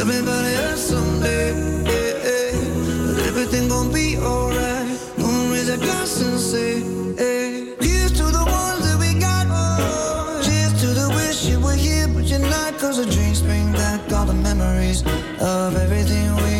[0.00, 1.52] Everybody hurts someday,
[1.84, 2.52] hey, hey.
[3.06, 4.98] but everything gon' be alright.
[5.18, 6.80] Gonna raise a glass and say,
[7.18, 7.74] hey.
[7.80, 9.46] Here's to the ones that we got.
[9.50, 12.78] Oh, cheers to the wish you were here, but you're not.
[12.78, 15.02] Cause the drinks bring back all the memories
[15.38, 16.59] of everything we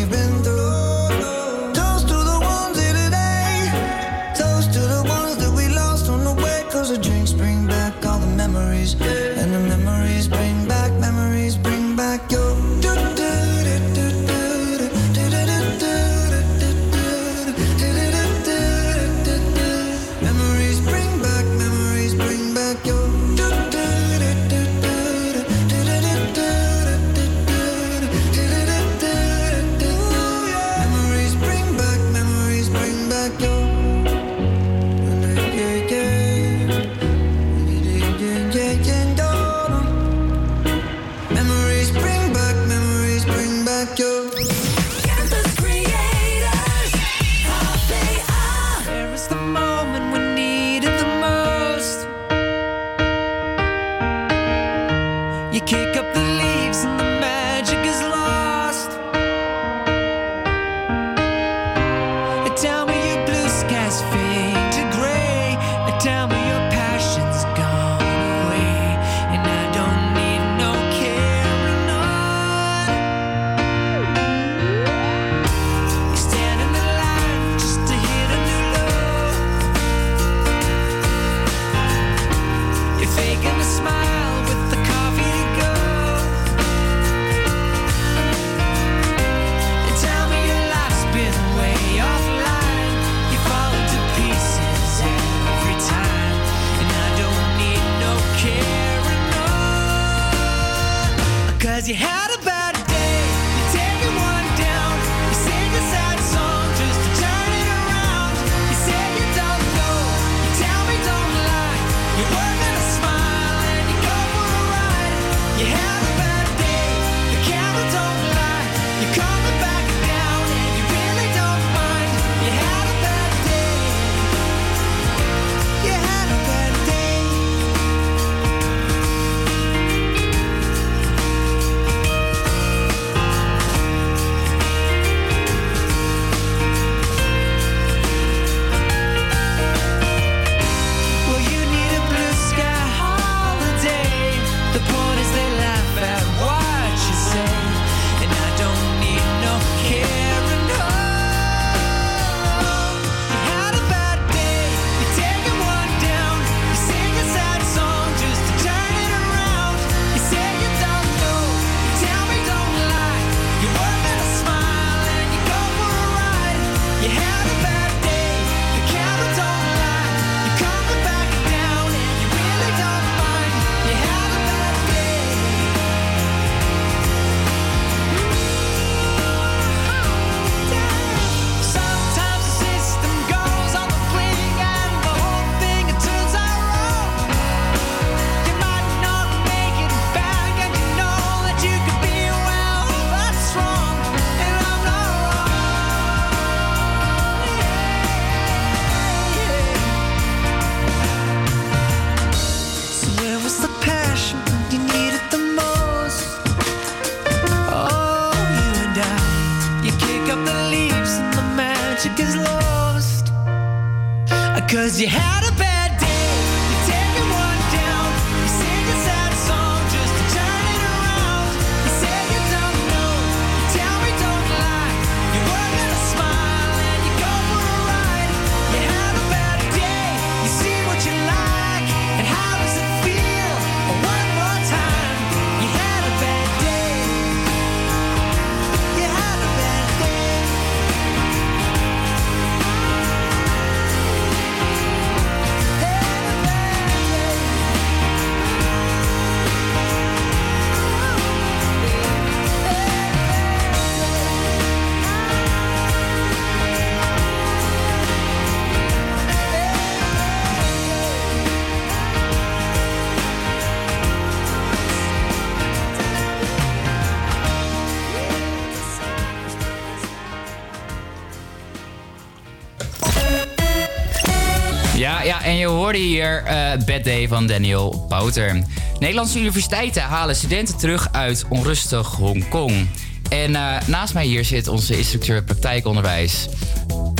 [275.70, 278.62] Je hoorde hier eh Bad Day van Daniel Bouter.
[278.98, 282.88] Nederlandse universiteiten halen studenten terug uit onrustig Hongkong.
[283.28, 286.48] En eh, naast mij hier zit onze instructeur praktijkonderwijs.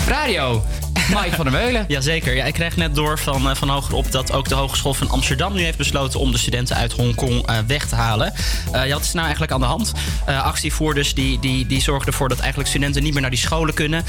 [0.09, 0.63] Radio,
[1.11, 1.85] Mike van der Meulen.
[1.89, 2.35] Jazeker.
[2.35, 5.55] Ja, ik kreeg net door van, eh, van hogerop dat ook de Hogeschool van Amsterdam
[5.55, 8.33] nu heeft besloten om de studenten uit Hongkong eh, weg te halen.
[8.73, 9.93] Eh, ja, wat is nou eigenlijk aan de hand?
[10.27, 14.05] Actievoerders die, die, die zorgen ervoor dat eigenlijk studenten niet meer naar die scholen kunnen.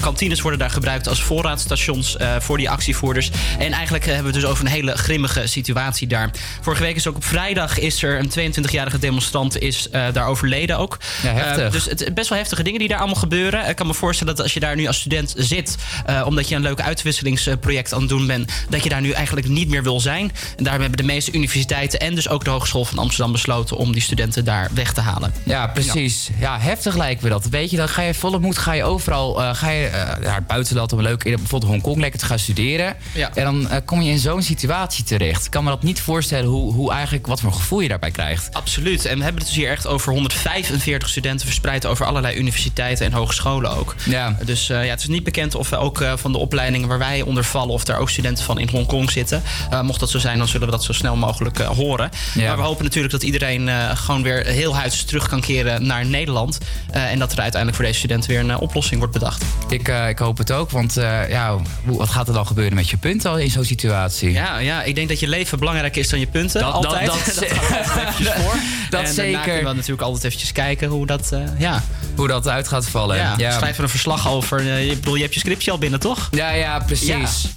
[0.00, 3.30] Kantines worden daar gebruikt als voorraadstations voor die actievoerders.
[3.58, 6.30] En eigenlijk hebben we het dus over een hele grimmige situatie daar.
[6.60, 10.98] Vorige week is ook op vrijdag is er een 22-jarige demonstrant is, daar overleden ook.
[11.22, 11.72] Ja, heftig.
[11.72, 13.68] Dus het best wel heftige dingen die daar allemaal gebeuren.
[13.68, 15.76] Ik kan me voorstellen dat als je daar nu als student zit,
[16.06, 19.48] eh, omdat je een leuk uitwisselingsproject aan het doen bent, dat je daar nu eigenlijk
[19.48, 20.32] niet meer wil zijn.
[20.56, 23.92] En daarom hebben de meeste universiteiten en dus ook de Hogeschool van Amsterdam besloten om
[23.92, 25.34] die studenten daar weg te halen.
[25.42, 26.30] Ja, precies.
[26.38, 27.46] Ja, heftig lijkt me dat.
[27.46, 30.34] Weet je, dan ga je volle moed, ga je overal, eh, ga je eh, naar
[30.34, 32.96] het buitenland om leuk, in bijvoorbeeld Hongkong lekker te gaan studeren.
[33.14, 33.30] Ja.
[33.34, 35.44] En dan eh, kom je in zo'n situatie terecht.
[35.44, 38.54] Ik kan me dat niet voorstellen hoe, hoe eigenlijk, wat voor gevoel je daarbij krijgt.
[38.54, 39.04] Absoluut.
[39.04, 43.12] En we hebben het dus hier echt over 145 studenten verspreid over allerlei universiteiten en
[43.12, 43.94] hogescholen ook.
[44.04, 44.36] Ja.
[44.44, 47.22] Dus ja, het is niet bekend of we ook eh, van de opleidingen waar wij
[47.22, 49.42] onder vallen, of daar ook studenten van in Hongkong zitten.
[49.70, 52.10] Eh, mocht dat zo zijn, dan zullen we dat zo snel mogelijk eh, horen.
[52.34, 52.46] Ja.
[52.46, 56.06] Maar we hopen natuurlijk dat iedereen eh, gewoon weer heel huids terug kan keren naar
[56.06, 56.58] Nederland.
[56.90, 59.44] En dat er uiteindelijk voor deze studenten weer een oplossing wordt bedacht.
[59.68, 60.94] Ik, ik hoop het ook, want
[61.28, 64.32] ja, wat gaat er dan gebeuren met je punten al in zo'n situatie?
[64.32, 66.60] Ja, ja, ik denk dat je leven belangrijker is dan je punten.
[66.60, 67.06] Dat- dat- altijd.
[67.06, 67.14] dat-
[67.48, 68.54] gaat altijd eventjes voor.
[68.90, 69.40] Dat en zeker.
[69.40, 71.82] kunnen we natuurlijk altijd eventjes kijken hoe dat, ja.
[72.16, 73.16] Hoe dat uit gaat vallen.
[73.16, 74.60] Ja, schrijf er een verslag over.
[74.66, 76.21] Ik bedoel, je hebt je scriptje al binnen, toch?
[76.30, 77.48] Ja, ja, precies.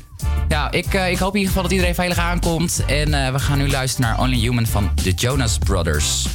[0.47, 2.83] Ja, ik, eh, ik hoop in ieder geval dat iedereen veilig aankomt.
[2.87, 6.25] En eh, we gaan nu luisteren naar Only Human van de Jonas Brothers.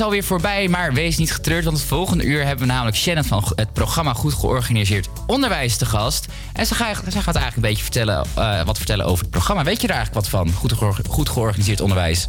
[0.00, 3.24] is alweer voorbij, maar wees niet getreurd, want het volgende uur hebben we namelijk Shannon
[3.24, 6.26] van het programma Goed Georganiseerd Onderwijs te gast.
[6.52, 9.64] En ze, gaat, ze gaat eigenlijk een beetje vertellen, eh, wat vertellen over het programma.
[9.64, 10.72] Weet je er eigenlijk wat van, Goed,
[11.08, 12.26] goed Georganiseerd Onderwijs?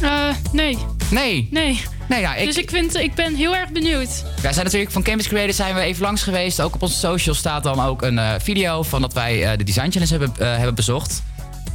[0.00, 0.78] Eh, nee.
[1.10, 1.48] Nee?
[1.50, 1.82] Nee.
[2.08, 2.46] Nee, ja, ik...
[2.46, 4.24] Dus ik, vind, ik ben heel erg benieuwd.
[4.42, 6.60] Wij zijn natuurlijk van Campus Creators zijn we even langs geweest.
[6.60, 9.90] Ook op onze social staat dan ook een eh, video van dat wij de Design
[9.90, 11.22] Challenge hebben, hebben bezocht.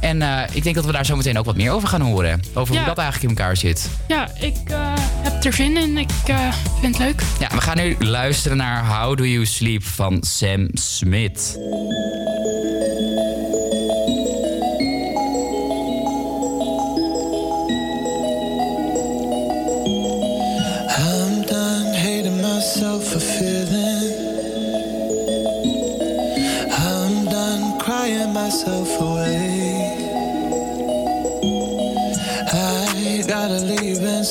[0.00, 2.40] En eh, ik denk dat we daar zo meteen ook wat meer over gaan horen.
[2.54, 3.90] Over hoe dat eigenlijk in elkaar zit.
[4.08, 5.98] Ja, ik uh, heb er zin in.
[5.98, 7.22] Ik eh, vind het leuk.
[7.38, 11.58] Ja, we gaan nu luisteren naar How Do You Sleep van Sam Smith.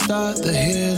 [0.04, 0.91] start the hill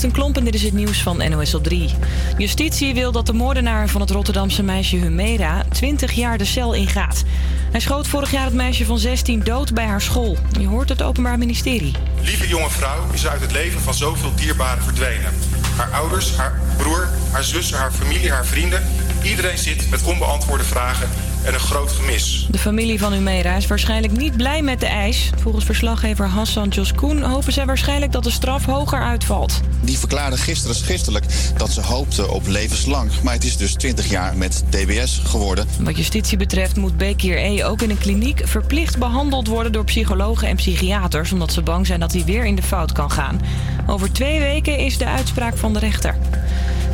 [0.00, 1.90] Kirsten Klomp en dit is het nieuws van NOS op 3.
[2.36, 7.22] Justitie wil dat de moordenaar van het Rotterdamse meisje Humera 20 jaar de cel ingaat.
[7.70, 10.36] Hij schoot vorig jaar het meisje van 16 dood bij haar school.
[10.58, 11.94] Je hoort het Openbaar Ministerie.
[12.20, 15.32] Lieve jonge vrouw is uit het leven van zoveel dierbaren verdwenen.
[15.76, 18.82] Haar ouders, haar broer, haar zussen, haar familie, haar vrienden.
[19.22, 21.08] Iedereen zit met onbeantwoorde vragen
[21.44, 22.46] en een groot gemis.
[22.50, 25.30] De familie van Humera is waarschijnlijk niet blij met de eis.
[25.40, 29.60] Volgens verslaggever Hassan Joskoen hopen zij waarschijnlijk dat de straf hoger uitvalt.
[29.80, 31.24] Die verklaarde gisteren schriftelijk
[31.56, 33.10] dat ze hoopte op levenslang.
[33.22, 35.66] Maar het is dus 20 jaar met DBS geworden.
[35.80, 37.64] Wat justitie betreft moet Bekir E.
[37.64, 42.00] ook in een kliniek verplicht behandeld worden door psychologen en psychiaters, omdat ze bang zijn
[42.00, 43.40] dat hij weer in de fout kan gaan.
[43.86, 46.14] Over twee weken is de uitspraak van de rechter.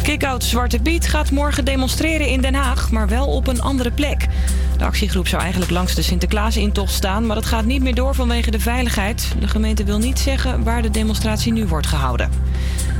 [0.07, 4.26] Kick-out Zwarte Piet gaat morgen demonstreren in Den Haag, maar wel op een andere plek.
[4.78, 8.50] De actiegroep zou eigenlijk langs de Sinterklaas-intocht staan, maar dat gaat niet meer door vanwege
[8.50, 9.34] de veiligheid.
[9.40, 12.30] De gemeente wil niet zeggen waar de demonstratie nu wordt gehouden.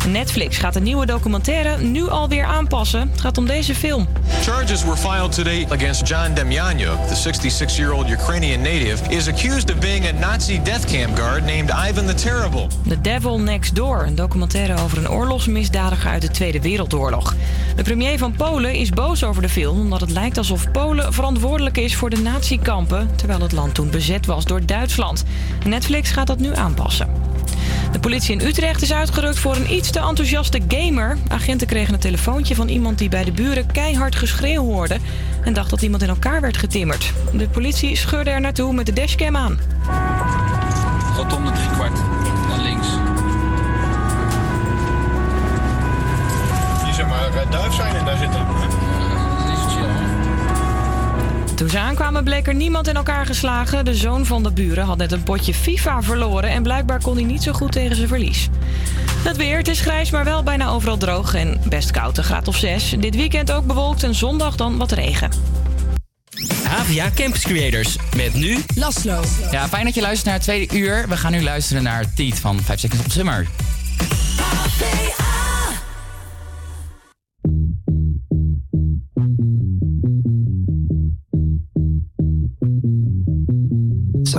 [0.07, 3.01] Netflix gaat een nieuwe documentaire nu alweer aanpassen.
[3.11, 4.09] Het gaat om deze film.
[4.43, 10.07] Charges were filed today against John Demyanov, the 66-year-old Ukrainian native, is accused of being
[10.07, 12.67] a Nazi death camp guard named Ivan the Terrible.
[12.89, 17.35] The Devil Next Door, een documentaire over een oorlogsmisdadiger uit de Tweede Wereldoorlog.
[17.77, 21.77] De premier van Polen is boos over de film omdat het lijkt alsof Polen verantwoordelijk
[21.77, 25.25] is voor de natiekampen, terwijl het land toen bezet was door Duitsland.
[25.65, 27.16] Netflix gaat dat nu aanpassen.
[27.93, 31.17] De politie in Utrecht is uitgerukt voor een iets te enthousiaste gamer.
[31.29, 34.99] Agenten kregen een telefoontje van iemand die bij de buren keihard geschreeuw hoorde
[35.45, 37.13] en dacht dat iemand in elkaar werd getimmerd.
[37.33, 39.59] De politie scheurde er naartoe met de dashcam aan.
[41.17, 41.99] Rotonde driekwart.
[42.49, 42.87] Naar links.
[46.85, 48.86] Hier zeg maar eh, duif zijn en daar zitten.
[51.57, 53.85] Toen ze aankwamen bleek er niemand in elkaar geslagen.
[53.85, 57.25] De zoon van de buren had net een potje FIFA verloren en blijkbaar kon hij
[57.25, 58.49] niet zo goed tegen zijn verlies.
[59.25, 62.49] Het weer, het is grijs, maar wel bijna overal droog en best koud, een graad
[62.49, 62.95] of 6.
[62.99, 65.31] Dit weekend ook bewolkt en zondag dan wat regen.
[66.63, 67.97] Havia Campus Creators.
[68.17, 69.25] Met nu Laslo.
[69.51, 71.09] Ja, fijn dat je luistert naar het tweede uur.
[71.09, 73.47] We gaan nu luisteren naar Tiet van 5 Seconds of Summer.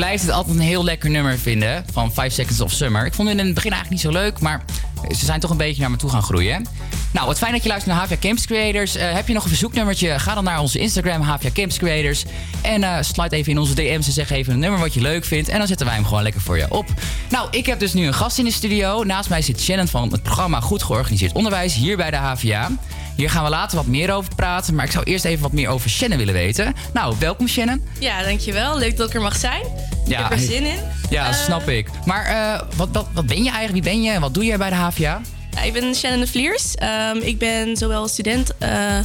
[0.00, 2.72] Ja, en ik blijf het altijd een heel lekker nummer vinden van 5 Seconds of
[2.72, 3.06] Summer.
[3.06, 4.64] Ik vond het in het begin eigenlijk niet zo leuk, maar
[5.08, 6.66] ze zijn toch een beetje naar me toe gaan groeien.
[7.12, 8.96] Nou, wat fijn dat je luistert naar Havia Camps Creators.
[8.96, 10.18] Eh, heb je nog een verzoeknummertje?
[10.18, 12.24] Ga dan naar onze Instagram, Havia Camps Creators.
[12.62, 15.24] En eh sluit even in onze DM's en zeg even een nummer wat je leuk
[15.24, 15.48] vindt.
[15.48, 16.86] En dan zetten wij hem gewoon lekker voor je op.
[17.30, 19.04] Nou, ik heb dus nu een gast in de studio.
[19.04, 22.70] Naast mij zit Shannon van het programma Goed Georganiseerd Onderwijs hier bij de HVA.
[23.16, 25.68] Hier gaan we later wat meer over praten, maar ik zou eerst even wat meer
[25.68, 26.74] over Shannon willen weten.
[26.92, 27.82] Nou, welkom Shannon.
[27.98, 28.78] Ja, dankjewel.
[28.78, 29.62] Leuk dat ik er mag zijn.
[30.10, 30.78] Ik heb er zin in.
[31.10, 31.88] Ja, Eh, snap ik.
[32.04, 33.72] Maar eh, wat, wat, wat ben je eigenlijk?
[33.84, 35.20] Wie ben je en wat doe jij bij de HVA?
[35.50, 36.74] ja, ik ben Shannon de Vliers.
[36.74, 38.98] Ehm, ik ben zowel student eh,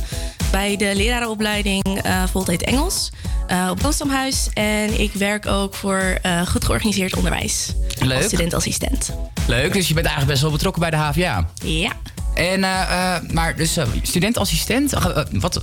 [0.51, 3.11] bij de lerarenopleiding eh Voltijd Engels
[3.47, 4.49] eh, op Amsterdamhuis.
[4.53, 7.73] En ik werk ook voor eh, goed georganiseerd onderwijs.
[7.99, 8.17] Leuk.
[8.17, 9.11] Als student-assistent.
[9.47, 11.47] Leuk, dus je bent eigenlijk best wel betrokken bij de HVA.
[11.63, 11.91] Ja.
[12.35, 12.81] En, eh,
[13.15, 14.93] eh, maar dus studentassistent,
[15.31, 15.61] wat,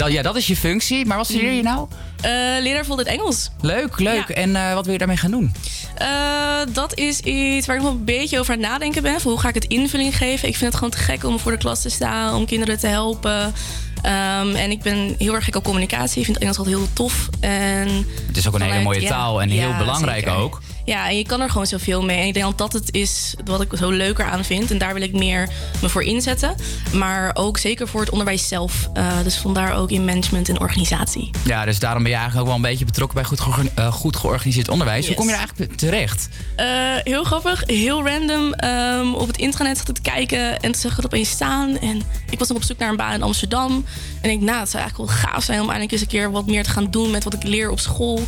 [0.00, 1.06] dat, ja, dat is je functie.
[1.06, 1.88] Maar wat studeer je nou?
[2.24, 2.30] Uh,
[2.62, 3.50] leraar Voltijd Engels.
[3.60, 4.28] Leuk, leuk.
[4.28, 4.34] Ja.
[4.34, 5.54] En uh, wat wil je daarmee gaan doen?
[6.00, 6.06] Uh,
[6.72, 9.20] dat is iets waar ik nog een beetje over aan het nadenken ben.
[9.20, 10.48] Voor hoe ga ik het invulling geven?
[10.48, 12.86] Ik vind het gewoon te gek om voor de klas te staan, om kinderen te
[12.86, 13.54] helpen.
[14.06, 16.18] Um, en ik ben heel erg gek op communicatie.
[16.18, 17.28] Ik vind Engels altijd heel tof.
[17.40, 20.40] En het is ook een hele mooie ja, taal en ja, heel belangrijk zeker.
[20.40, 20.60] ook.
[20.90, 22.18] Ja, en je kan er gewoon zoveel mee.
[22.20, 24.70] En ik denk dat dat het is wat ik zo leuker aan vind.
[24.70, 25.48] En daar wil ik meer
[25.82, 26.54] me voor inzetten.
[26.92, 28.88] Maar ook zeker voor het onderwijs zelf.
[28.94, 31.30] Uh, dus vandaar ook in management en organisatie.
[31.44, 34.16] Ja, dus daarom ben je eigenlijk ook wel een beetje betrokken bij goed, uh, goed
[34.16, 34.98] georganiseerd onderwijs.
[34.98, 35.06] Yes.
[35.06, 36.28] Hoe kom je er eigenlijk terecht?
[36.56, 36.66] Uh,
[37.02, 38.54] heel grappig, heel random.
[38.64, 41.78] Um, op het internet zat te kijken en toen zag ik het opeens staan.
[41.78, 43.84] En ik was nog op zoek naar een baan in Amsterdam.
[44.20, 46.46] En ik, nou, het zou eigenlijk wel gaaf zijn om eindelijk eens een keer wat
[46.46, 48.22] meer te gaan doen met wat ik leer op school.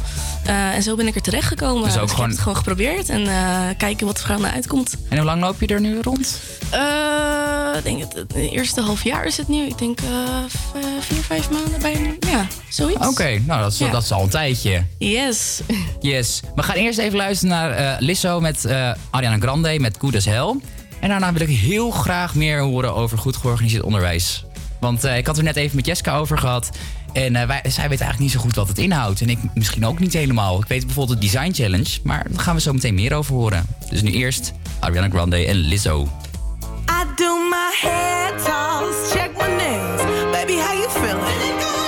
[0.44, 1.84] En zo ben ik er terecht gekomen.
[1.84, 2.51] Dus ook dus gewoon...
[2.52, 4.96] gewoon geprobeerd en uh, kijken wat er van uitkomt.
[5.08, 6.40] En hoe lang loop je er nu rond?
[6.74, 9.66] Uh, ik denk het, het eerste half jaar is het nu.
[9.66, 10.08] Ik denk uh,
[11.00, 12.16] vier, vijf maanden bij.
[12.20, 12.96] Ja, zoiets.
[12.96, 13.90] Oké, okay, nou dat is, ja.
[13.90, 14.84] dat is al een tijdje.
[14.98, 15.60] Yes.
[16.00, 16.40] Yes.
[16.54, 18.66] We gaan eerst even luisteren naar Lisso met
[19.10, 20.54] Ariana Grande met Good as Hell.
[21.00, 24.44] En daarna wil ik heel graag meer horen over goed georganiseerd onderwijs.
[24.80, 26.70] Want ik had er net even met Jessica over gehad.
[27.12, 29.20] En uh, wij, zij weet eigenlijk niet zo goed wat het inhoudt.
[29.20, 30.60] En ik misschien ook niet helemaal.
[30.60, 31.98] Ik weet bijvoorbeeld de Design Challenge.
[32.02, 33.66] Maar daar gaan we zo meteen meer over horen.
[33.90, 36.02] Dus nu eerst Ariana Grande en Lizzo.
[36.90, 39.30] I do my toss, check.
[40.32, 41.81] Baby, how you feeling?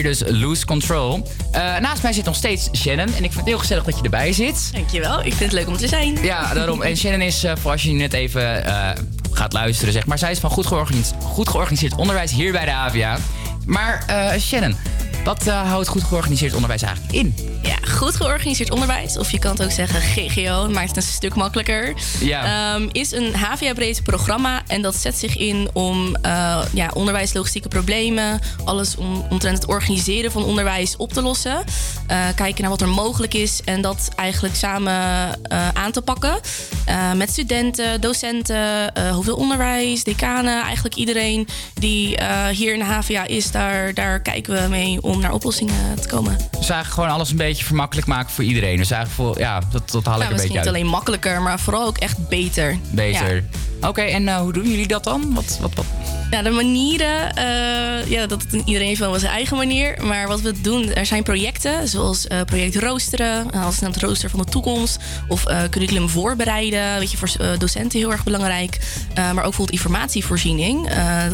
[0.00, 1.28] Hier dus Lose Control.
[1.52, 3.06] Eh, naast mij zit nog steeds Shannon.
[3.06, 4.70] En ik vind het heel gezellig dat je erbij zit.
[4.72, 6.18] Dankjewel, ik vind het leuk om te zijn.
[6.22, 6.82] Ja, daarom.
[6.82, 8.90] En Shannon is, eh, voor als je net even eh,
[9.32, 10.18] gaat luisteren, zeg maar.
[10.18, 13.18] Zij is van goed georganiseerd, goed georganiseerd onderwijs hier bij de AVA.
[13.66, 14.04] Maar
[14.38, 14.76] Shannon,
[15.24, 17.34] wat houdt goed georganiseerd onderwijs eigenlijk in?
[18.00, 21.94] Goed georganiseerd onderwijs, of je kan het ook zeggen GGO, maakt het een stuk makkelijker.
[22.20, 22.74] Ja.
[22.74, 28.40] Ehm, is een HVA-breed programma en dat zet zich in om uh, ja, onderwijslogistieke problemen,
[28.64, 31.64] alles om, omtrent het organiseren van onderwijs op te lossen.
[32.10, 34.92] Uh, kijken naar wat er mogelijk is en dat eigenlijk samen
[35.52, 36.40] uh, aan te pakken.
[37.16, 42.18] Met studenten, docenten, hoeveel onderwijs, decanen, eigenlijk iedereen die
[42.50, 46.49] hier in de HVA is, daar, daar kijken we mee om naar oplossingen te komen.
[46.70, 48.76] Eigenlijk gewoon alles een beetje vermakkelijk maken voor iedereen.
[48.76, 50.32] Dus eigenlijk voor, ja, dat, dat haal ik een beetje uit.
[50.32, 52.78] Misschien niet alleen makkelijker, maar vooral ook echt beter.
[52.90, 53.34] Beter.
[53.34, 53.88] Ja.
[53.88, 55.34] Oké, en uh, hoe doen jullie dat dan?
[55.34, 55.86] Wat, wat, wat?
[56.30, 60.04] Ja, de manieren, uh, ja, dat iedereen heeft wel zijn eigen manier.
[60.04, 64.38] Maar wat we doen, er zijn projecten, zoals uh, project Roosteren, als het rooster van
[64.38, 64.98] de toekomst.
[65.28, 68.78] Of curriculum voorbereiden, weet je, voor docenten heel erg belangrijk.
[69.14, 70.88] maar ook bijvoorbeeld informatievoorziening,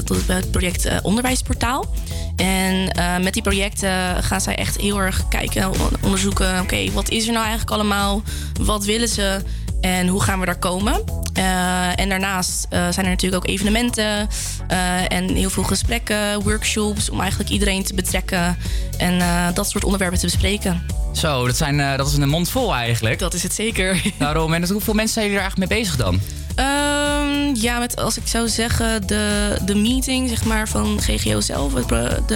[0.05, 1.95] dat is het project Onderwijsportaal.
[2.37, 2.91] En
[3.23, 5.71] met die projecten gaan zij echt heel erg kijken,
[6.03, 8.23] onderzoeken, oké, wat is er nou eigenlijk allemaal?
[8.61, 9.41] Wat willen ze?
[9.87, 11.05] En hoe gaan we daar komen?
[11.39, 14.29] Uh, en daarnaast uh, zijn er natuurlijk ook evenementen
[14.71, 18.57] uh, en heel veel gesprekken, workshops om eigenlijk iedereen te betrekken
[18.99, 19.23] en
[19.55, 20.87] dat soort onderwerpen te bespreken.
[21.13, 23.19] Zo, dat, zijn, dat is een mond vol eigenlijk.
[23.19, 24.03] Dat is het zeker.
[24.19, 26.21] Daarom, en hoeveel mensen zijn jullie er eigenlijk mee bezig dan?
[26.61, 31.75] Um, ja, met als ik zou zeggen, de, de meeting zeg maar, van GGO zelf,
[31.75, 31.89] het,
[32.29, 32.35] de,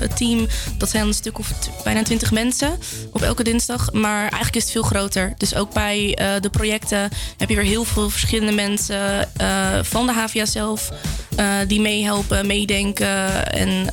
[0.00, 0.46] het team,
[0.78, 1.52] dat zijn een stuk of
[1.84, 2.78] bijna twintig mensen
[3.12, 3.92] op elke dinsdag.
[3.92, 5.34] Maar eigenlijk is het veel groter.
[5.36, 10.06] Dus ook bij uh, de projecten heb je weer heel veel verschillende mensen uh, van
[10.06, 10.90] de HVA zelf
[11.38, 13.52] uh, die meehelpen, meedenken.
[13.52, 13.86] En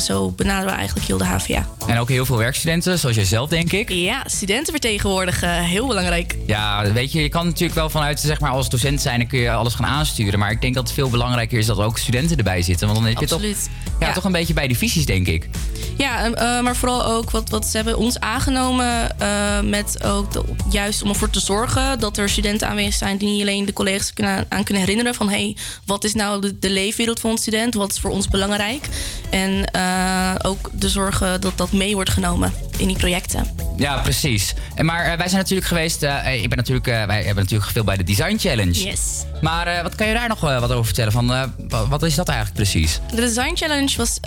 [0.00, 1.66] zo benaderen we eigenlijk heel de HVA.
[1.86, 3.90] En ook heel veel werkstudenten, zoals jij zelf, denk ik.
[3.90, 6.36] Ja, studenten vertegenwoordigen, heel belangrijk.
[6.46, 9.38] Ja, weet je, je kan natuurlijk wel vanuit, zeg maar, als docent zijn, dan kun
[9.38, 10.38] je alles gaan aansturen.
[10.38, 12.86] Maar ik denk dat het veel belangrijker is dat er ook studenten erbij zitten.
[12.86, 15.48] Want dan heb je toch, ja, ja, toch een beetje bij de visies, denk ik.
[15.96, 19.18] Ja, eh, maar vooral ook wat, wat ze hebben ons aangenomen.
[19.18, 23.28] eh, met ook de- juist om ervoor te zorgen dat er studenten aanwezig zijn die
[23.28, 26.70] niet alleen de collega's kunnen, aan kunnen herinneren van hey, wat is nou de, de
[26.70, 27.74] leefwereld van een student?
[27.74, 28.88] Wat is voor ons belangrijk?
[29.30, 33.46] En eh, ook de zorgen dat dat mee wordt genomen in die projecten.
[33.76, 34.54] Ja, precies.
[34.74, 36.02] En maar wij zijn natuurlijk geweest.
[36.02, 38.72] ik ben natuurlijk, wij hebben natuurlijk gefilmd bij de Design Challenge.
[38.84, 38.95] Yes.
[39.40, 41.12] Maar eh, wat kan je daar nog eh, wat over vertellen?
[41.12, 43.00] Van, eh, wa- wat is dat eigenlijk precies?
[43.10, 44.18] De Design Challenge was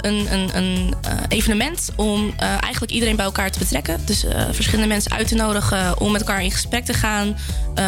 [0.00, 0.94] een, een, een
[1.28, 4.00] evenement om eigenlijk iedereen bij elkaar te betrekken.
[4.04, 7.36] Dus verschillende mensen uit te nodigen om met elkaar in gesprek te gaan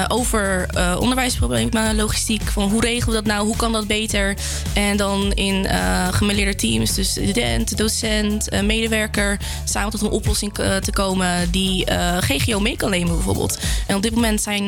[0.09, 0.67] over
[0.99, 2.43] onderwijsproblemen, logistiek.
[2.43, 3.47] Van hoe regelen we dat nou?
[3.47, 4.37] Hoe kan dat beter?
[4.75, 5.67] En dan in
[6.11, 11.87] gemêleerde teams, dus student, docent, medewerker, samen tot een oplossing te komen die
[12.21, 13.59] GGO mee kan nemen bijvoorbeeld.
[13.87, 14.65] En op dit moment zijn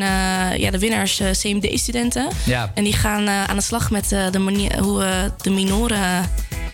[0.60, 2.28] ja, de winnaars CMD-studenten.
[2.44, 2.70] Ja.
[2.74, 6.30] En die gaan eh, aan de slag met eh, de manier hoe we de minoren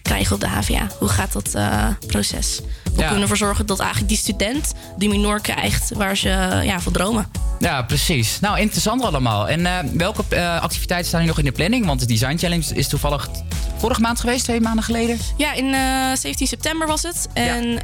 [0.09, 0.86] krijgen op de HVA.
[0.98, 2.60] Hoe gaat dat eh, proces?
[2.85, 3.05] We Ja.
[3.05, 6.28] kunnen ervoor zorgen dat eigenlijk die student die minor krijgt waar ze
[6.64, 7.26] ja, van dromen.
[7.59, 8.40] Ja, precies.
[8.40, 9.48] Nou, interessant allemaal.
[9.48, 11.86] En eh, welke eh, activiteiten staan hier nog in de planning?
[11.86, 13.28] Want de Design Challenge is toevallig
[13.76, 15.18] vorige maand geweest, twee maanden geleden.
[15.36, 17.28] Ja, in eh 17 september was het.
[17.32, 17.74] En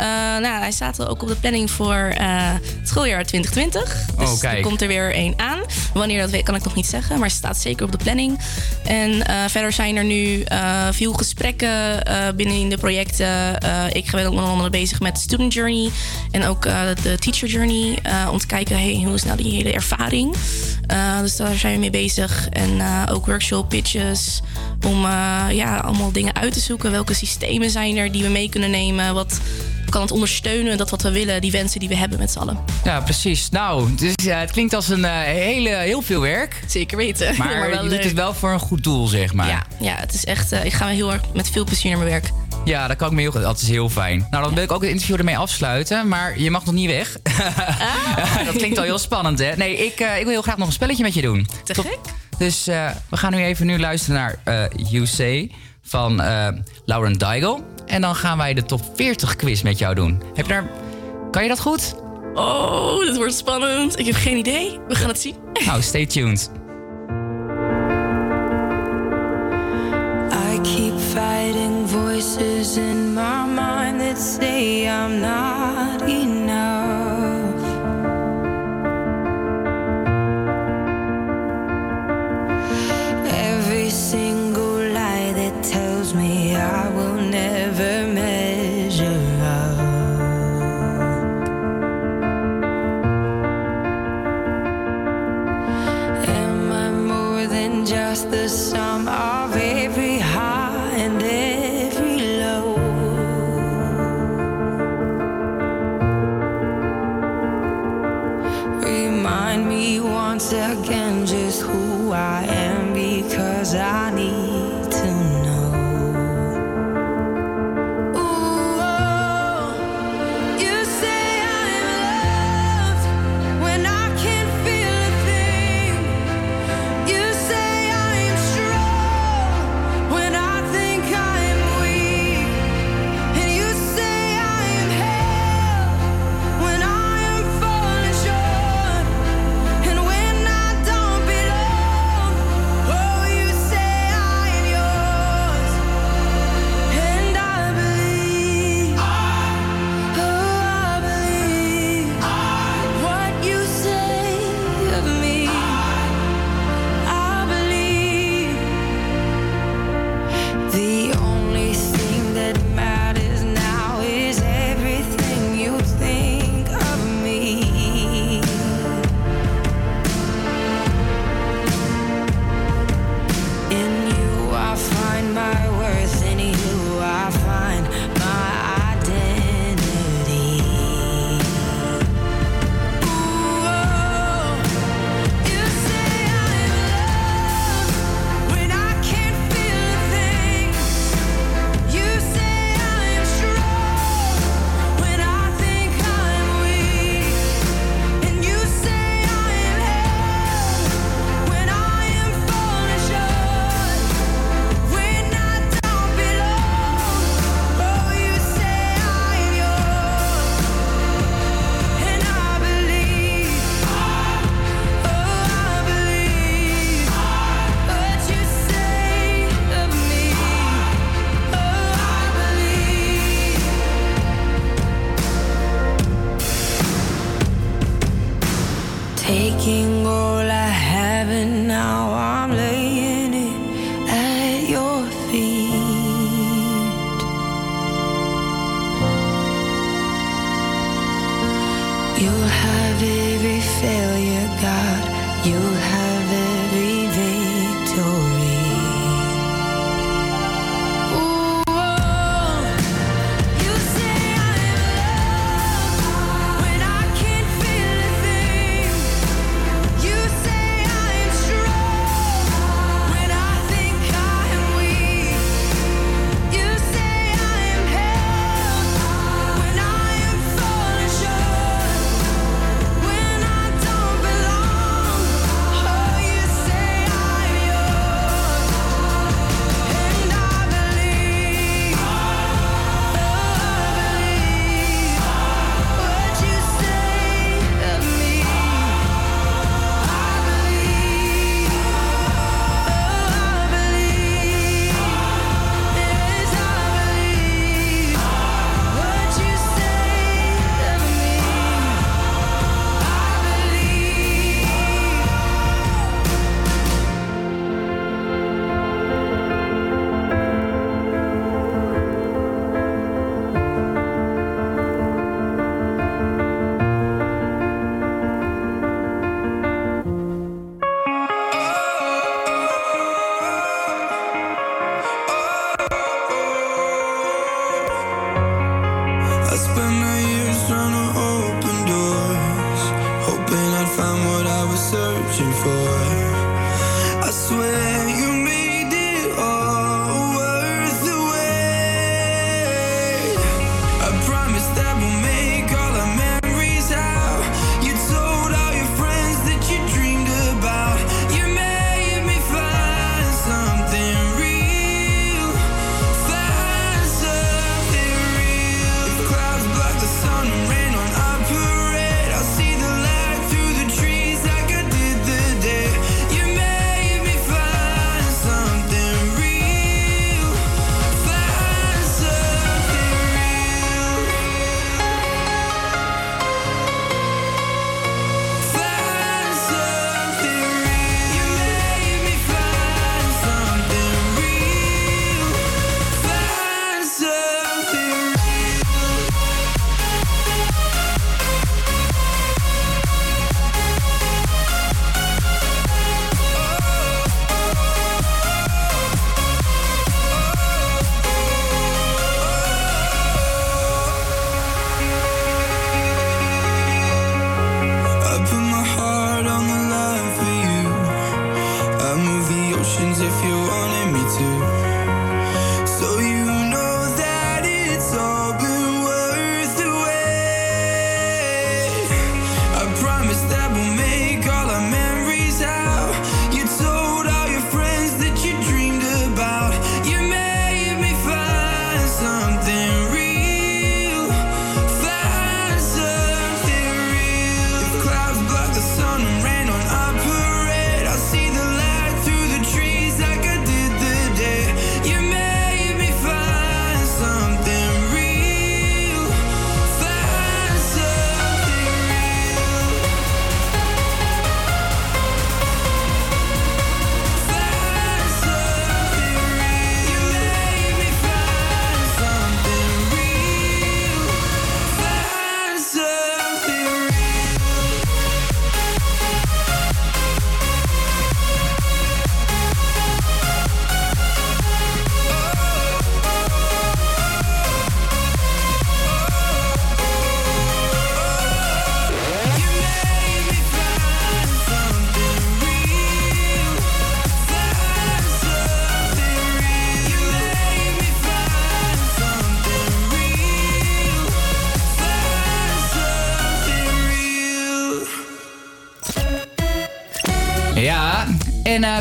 [0.40, 4.06] nou, hij staat ook op de planning voor het schooljaar 2020.
[4.18, 5.58] Dus Oh, er komt er weer één aan.
[5.94, 7.18] Wanneer dat weet, kan ik nog niet zeggen.
[7.18, 8.38] Maar het staat zeker op de planning.
[8.84, 10.44] En verder zijn er nu
[10.90, 12.02] veel gesprekken
[12.36, 13.60] binnen in de projecten.
[13.60, 15.90] Eh, ik ben ook onder andere bezig met Student Journey.
[16.30, 17.98] En ook eh, de Teacher Journey.
[18.02, 20.34] eh, om te kijken, hey, hoe is nou die hele ervaring?
[20.86, 22.48] Eh, dus daar zijn we mee bezig.
[22.48, 24.40] En eh, ook workshop pitches.
[24.86, 26.90] Om eh, ja, allemaal dingen uit te zoeken.
[26.90, 29.14] Welke systemen zijn er die we mee kunnen nemen?
[29.14, 29.40] Wat
[29.88, 30.78] kan het ondersteunen?
[30.78, 32.58] Dat wat we willen, die wensen die we hebben met z'n allen.
[32.84, 33.48] Ja, precies.
[33.50, 36.62] Nou, dus, het klinkt als een eh, hele, heel veel werk.
[36.66, 37.34] Zeker weten.
[37.36, 39.48] Maar, Maar je doet het wel voor een goed doel, zeg maar.
[39.48, 40.52] Ja, ja, het is echt.
[40.52, 42.03] eh, ik ga heel erg met veel plezier naar
[42.64, 43.42] Ja, dat kan ik me heel goed.
[43.42, 44.26] Dat is heel fijn.
[44.30, 46.08] Nou, dan wil ik ook het interview ermee afsluiten.
[46.08, 47.16] Maar je mag nog niet weg.
[48.14, 48.46] Ah.
[48.46, 49.56] dat klinkt al heel spannend, hè?
[49.56, 51.48] Nee, ik, eh, ik wil heel graag nog een spelletje met je doen.
[51.64, 51.98] Te gek.
[52.38, 55.50] Dus eh, we gaan nu even nu luisteren naar eh You Say
[55.82, 56.48] van eh,
[56.84, 57.62] Lauren Daigle.
[57.86, 60.22] En dan gaan wij de top 40 quiz met jou doen.
[60.34, 60.70] Heb je daar...
[61.30, 61.94] Kan je dat goed?
[62.34, 63.98] Oh, dit wordt spannend.
[63.98, 64.78] Ik heb geen idee.
[64.88, 65.34] We gaan het zien.
[65.66, 66.50] Nou, stay tuned.
[72.24, 75.63] Voices in my mind that say I'm not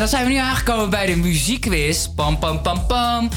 [0.03, 2.07] dan zijn we nu aangekomen bij de muziekquiz.
[2.15, 3.29] Pam, pam, pam, pam.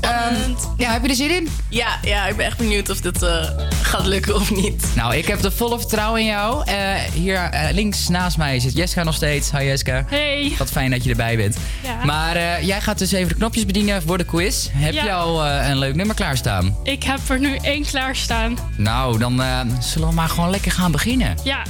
[0.00, 1.48] Ehm, ja, heb je er zin in?
[1.68, 3.44] Ja, ja, ik ben echt benieuwd of dit eh,
[3.82, 4.86] gaat lukken of niet.
[4.94, 6.64] Nou, ik heb er volle vertrouwen in jou.
[6.66, 9.50] Eh, hier eh, links naast mij zit Jeska nog steeds.
[9.50, 10.04] Hi Jeska.
[10.08, 10.54] Hey.
[10.58, 11.56] Wat fijn dat je erbij bent.
[11.82, 12.04] Ja.
[12.04, 14.68] Maar eh, jij gaat dus even de knopjes bedienen voor de quiz.
[14.72, 15.04] Heb Ja.
[15.04, 16.76] je al eh, een leuk nummer klaarstaan?
[16.82, 18.58] Ik heb er nu één klaarstaan.
[18.76, 21.36] Nou, dan eh, zullen we maar gewoon lekker gaan beginnen.
[21.44, 21.62] Ja.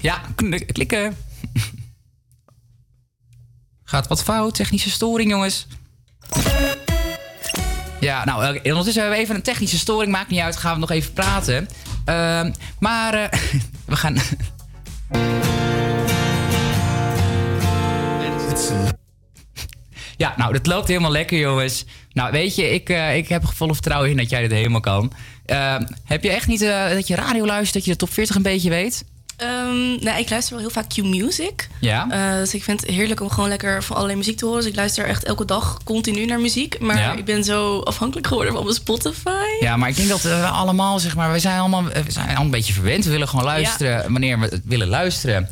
[0.00, 1.16] Ja, kn- klikken.
[3.88, 5.66] Gaat wat fout, technische storing, jongens.
[8.00, 10.12] Ja, nou, ondertussen hebben we even een technische storing.
[10.12, 11.68] Maakt niet uit, gaan we nog even praten.
[12.04, 13.40] Ehm, maar eh,
[13.86, 14.16] we gaan...
[20.16, 21.84] Ja, nou, dat loopt helemaal lekker, jongens.
[22.12, 25.12] Nou, weet je, ik, eh, ik heb volle vertrouwen in dat jij dit helemaal kan.
[25.46, 28.36] Ehm, heb je echt niet eh, dat je radio luistert, dat je de top 40
[28.36, 29.04] een beetje weet?
[29.36, 31.68] Ehm, nou, ik luister wel heel vaak Q-Music.
[31.80, 32.10] Ja.
[32.10, 34.60] Eh, dus ik vind het heerlijk om gewoon lekker van allerlei muziek te horen.
[34.60, 36.80] Dus ik luister echt elke dag continu naar muziek.
[36.80, 37.12] Maar Ja.
[37.12, 39.30] ik ben zo afhankelijk geworden van mijn Spotify.
[39.60, 42.44] Ja, maar ik denk dat we allemaal, zeg maar, we zijn allemaal, we zijn allemaal
[42.44, 43.04] een beetje verwend.
[43.04, 45.48] We willen gewoon luisteren wanneer we willen luisteren.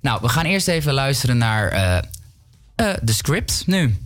[0.00, 1.96] Nou, we gaan eerst even luisteren naar eh,
[2.76, 3.96] eh, de script nu.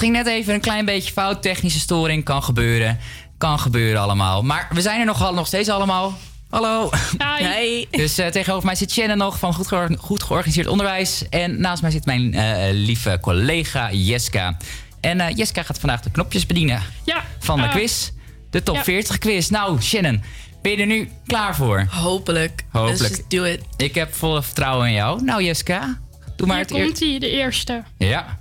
[0.00, 1.42] Ging net even een klein beetje fout.
[1.42, 2.98] Technische storing kan gebeuren.
[3.38, 4.42] Kan gebeuren allemaal.
[4.42, 6.18] Maar we zijn er nog, nog steeds allemaal.
[6.50, 6.90] Hallo.
[7.38, 7.86] Hi.
[7.90, 11.28] Dus eh, tegenover mij zit Shannon nog van Goed, Geor- goed Georganiseerd Onderwijs.
[11.28, 14.56] En naast mij zit mijn eh, lieve collega Jeska.
[15.00, 17.24] En eh, Jeska gaat vandaag de knopjes bedienen Ja.
[17.38, 18.10] van de eh, quiz.
[18.50, 18.82] De top ja.
[18.84, 19.48] 40 quiz.
[19.48, 20.22] Nou, Shannon,
[20.62, 21.86] ben je er nu klaar voor?
[21.90, 22.64] Hopelijk.
[22.70, 22.98] Hopelijk.
[23.00, 23.60] Let's just do it.
[23.76, 25.22] Ik heb volle vertrouwen in jou.
[25.24, 25.98] Nou, Jeska,
[26.36, 26.84] doe maar Hier het eerst.
[26.86, 27.82] komt hij, de eerste.
[27.98, 28.38] Ja.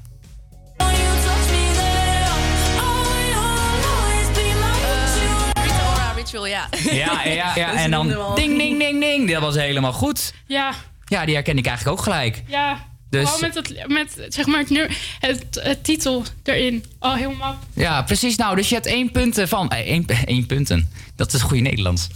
[6.31, 6.68] Ja.
[6.91, 7.65] Ja, ja, ja.
[7.72, 9.31] Dat En dan ding, ding, ding, ding.
[9.31, 10.34] Dat was helemaal goed.
[10.45, 10.73] Ja,
[11.06, 12.43] Ja, die herken ik eigenlijk ook gelijk.
[12.47, 12.88] ja.
[13.10, 14.88] Dus- Vooral met, het, met zeg maar het,
[15.19, 16.85] het, het titel erin.
[16.99, 17.57] Oh, helemaal.
[17.73, 18.35] Ja, precies.
[18.35, 19.69] Nou, dus je hebt één punten van...
[19.69, 20.89] eh, één, één punten.
[21.15, 22.07] Dat is goede Nederlands.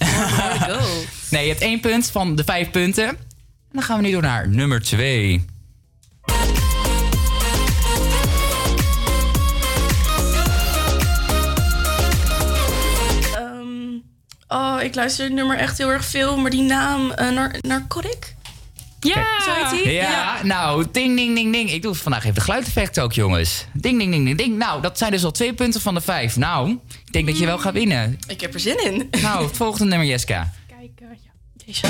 [1.31, 3.07] nee, je hebt één punt van de vijf punten.
[3.07, 3.17] En
[3.71, 5.45] dan gaan we nu door naar nummer twee.
[14.53, 18.35] Oh, ik luister het nummer echt heel erg veel, maar die naam, eh nar Narcotic?
[18.99, 19.25] Ja!
[19.45, 19.93] Zo heet hij?
[19.93, 21.71] Ja, nou, ding, ding, ding, ding.
[21.71, 23.65] Ik doe vandaag even de geluideffect ook, jongens.
[23.73, 24.57] Ding, ding, ding, ding, ding.
[24.57, 26.35] Nou, dat zijn dus al twee punten van de vijf.
[26.37, 28.19] Nou, ik denk dat je wel gaat winnen.
[28.27, 29.09] Ik heb er zin in.
[29.21, 30.53] Nou, het volgende nummer, Jeska.
[30.67, 31.31] Kijk, eh, ja,
[31.65, 31.81] deze.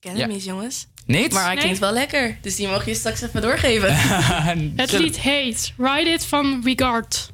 [0.00, 0.20] ken Ja.
[0.20, 0.86] hem niet, jongens.
[1.06, 1.32] Niet?
[1.32, 1.62] Maar hij Nee.
[1.62, 2.38] klinkt wel lekker.
[2.40, 3.94] Dus die mag je straks even doorgeven.
[4.82, 7.30] Het lied heet Ride It van Regard.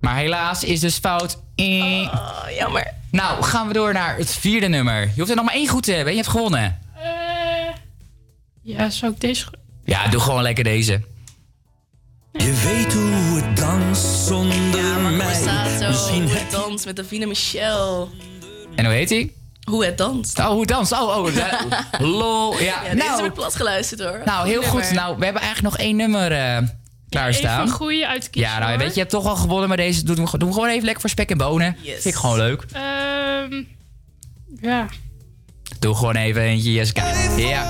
[0.00, 1.42] Maar helaas is dus fout.
[1.56, 2.06] Oh,
[2.58, 2.92] jammer.
[3.10, 5.00] Nou, gaan we door naar het vierde nummer.
[5.00, 6.12] Je hoeft er nog maar één goed te hebben.
[6.12, 6.78] Je hebt gewonnen.
[7.02, 7.74] Eh,
[8.62, 9.46] ja, zou ik deze...
[9.84, 11.02] Ja, doe gewoon lekker deze.
[12.32, 15.26] Je weet hoe het danst zonder mij.
[15.26, 18.10] Borsato, Misschien het danst met Davina Michel.
[18.74, 19.32] En hoe heet hij?
[19.64, 20.38] Hoe het danst.
[20.38, 20.92] Oh, hoe het danst.
[20.92, 21.34] Oh, oh.
[21.34, 21.60] da-
[22.06, 22.52] lol.
[22.58, 24.22] Ja, Ja, deze nou, wordt plat geluisterd hoor.
[24.24, 24.90] nou, heel goed.
[24.92, 26.58] Nou, we hebben eigenlijk nog één nummer eh
[27.08, 27.52] klaarstaan.
[27.60, 28.78] Even een goede uitkiezen, Ja, nou, hoor.
[28.78, 30.82] weet je, je hebt toch al gewonnen, maar deze doen we, doen we gewoon even
[30.84, 31.76] lekker voor spek en bonen.
[31.80, 31.92] Yes.
[32.02, 32.64] Vind ik gewoon leuk.
[32.72, 33.62] Ehm,
[34.60, 34.86] ja.
[35.78, 37.04] Doe gewoon even eentje, Jessica.
[37.36, 37.64] Ja.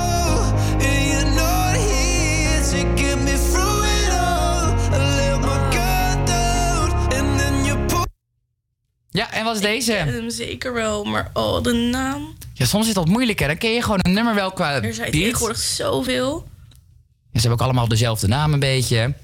[9.15, 9.93] Ja, en wat is Ik deze?
[9.93, 12.37] ken hem zeker wel, maar oh, de naam.
[12.55, 13.47] Ja, soms is dat moeilijk, hè.
[13.47, 15.23] Dan ken je gewoon een nummer wel qua Er zijn beat.
[15.25, 16.45] tegenwoordig zoveel.
[17.31, 19.15] Ja, ze hebben ook allemaal dezelfde naam een beetje.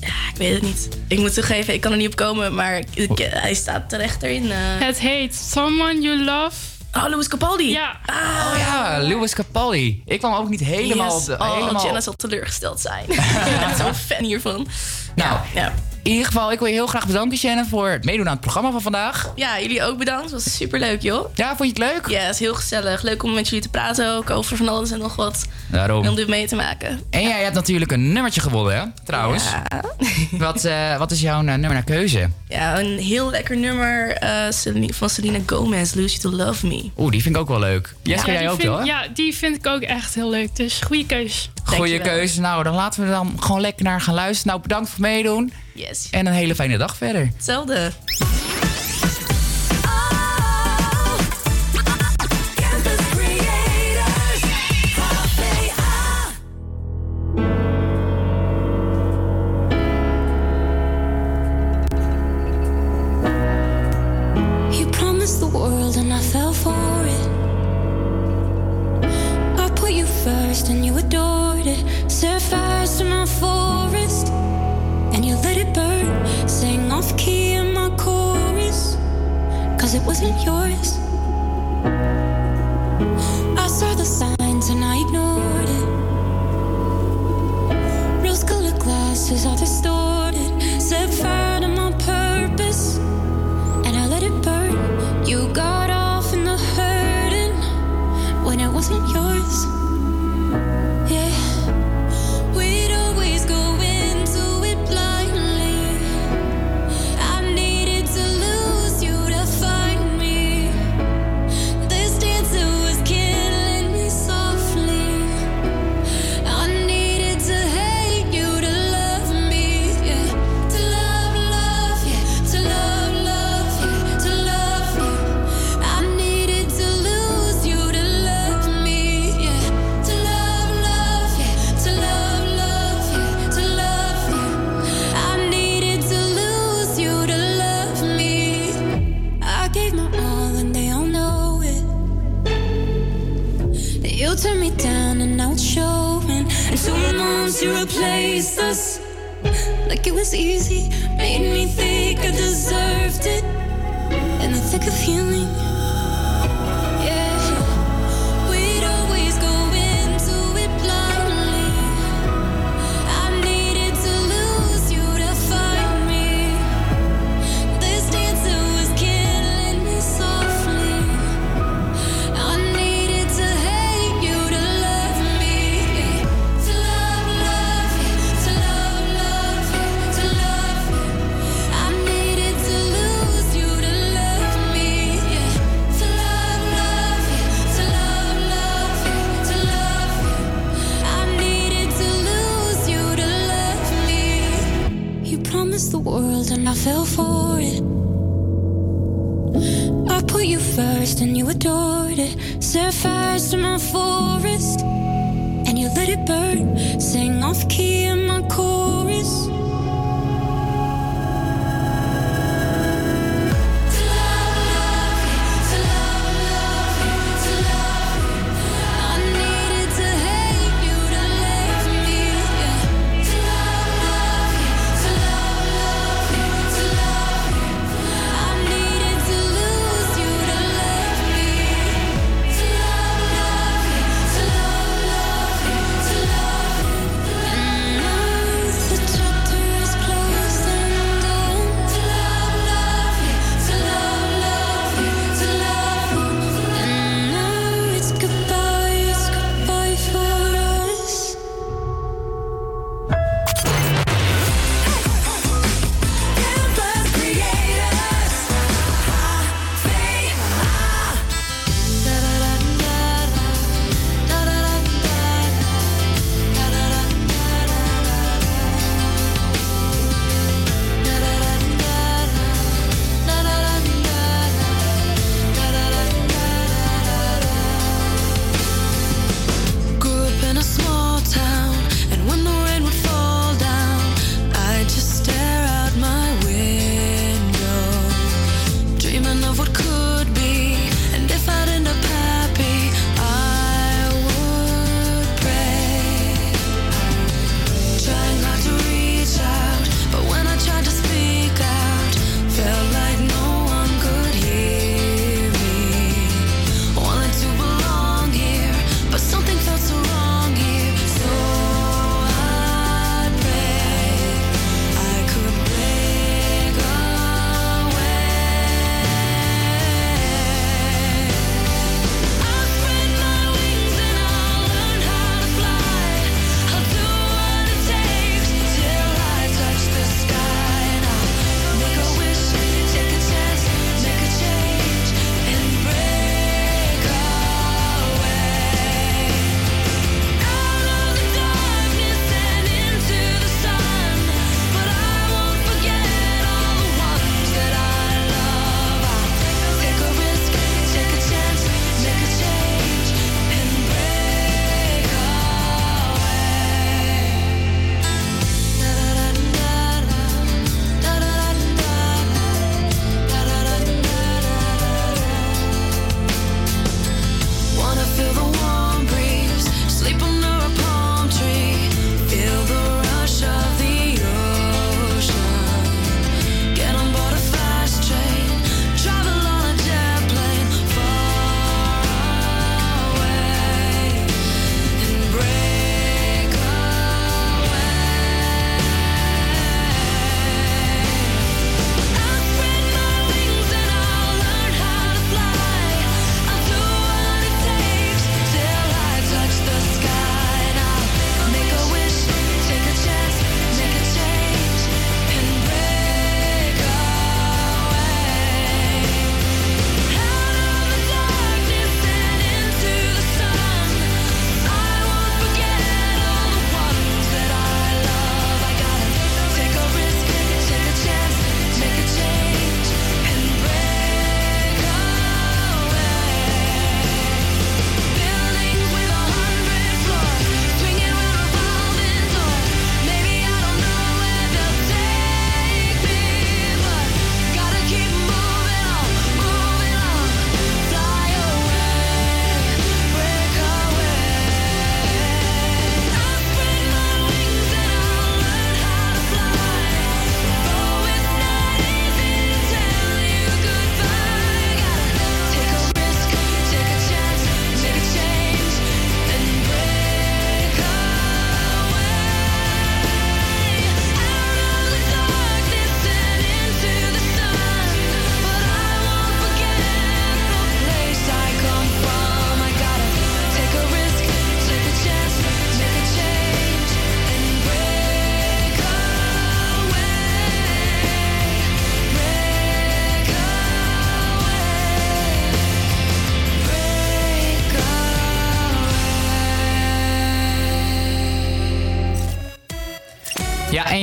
[0.00, 0.88] Ik weet het niet.
[1.08, 4.50] Ik moet toegeven, ik kan er niet op komen, maar ik- hij staat terecht erin.
[4.50, 4.56] eh.
[4.58, 6.56] Het heet Someone You Love.
[6.92, 7.70] Oh, Louis Capaldi.
[7.70, 8.00] Ja.
[8.06, 10.02] Oh ja, Louis Capaldi.
[10.06, 11.06] Ik kwam ook niet helemaal...
[11.14, 11.20] Yes.
[11.20, 11.84] op de- Oh, helemaal...
[11.84, 13.04] Jenna zal teleurgesteld zijn.
[13.52, 14.66] ik ben zo'n fan hiervan.
[15.14, 15.74] Nou, ja
[16.06, 18.40] in ieder geval, ik wil je heel graag bedanken, Shannon, voor het meedoen aan het
[18.40, 19.32] programma van vandaag.
[19.34, 20.22] Ja, jullie ook bedankt.
[20.22, 21.34] Het was superleuk, joh.
[21.34, 22.08] Ja, vond je het leuk?
[22.08, 23.02] Ja, het is heel gezellig.
[23.02, 25.46] Leuk om met jullie te praten ook over van alles en nog wat.
[25.70, 26.02] Daarom.
[26.02, 27.00] En om dit mee te maken.
[27.10, 28.84] En jij hebt natuurlijk een nummertje gewonnen, hè?
[29.04, 29.44] Trouwens.
[29.44, 29.84] Ja.
[30.46, 32.28] Wat, eh, wat is jouw eh, nummer naar keuze?
[32.48, 34.46] Ja, een heel lekker nummer eh,
[34.88, 36.90] van Selena Gomez, Lucy to Love Me.
[36.98, 37.94] Oeh, die vind ik ook wel leuk.
[38.02, 38.84] Ja, jij ook vind, wel, hè?
[38.84, 40.56] Ja, die vind ik ook echt heel leuk.
[40.56, 41.50] Dus goede keus.
[41.66, 42.40] Goeie keuze.
[42.40, 44.50] Nou, dan laten we er dan gewoon lekker naar gaan luisteren.
[44.52, 45.52] Nou, bedankt voor meedoen.
[45.74, 46.08] Yes.
[46.10, 47.30] En een hele fijne dag verder.
[47.34, 47.92] Hetzelfde.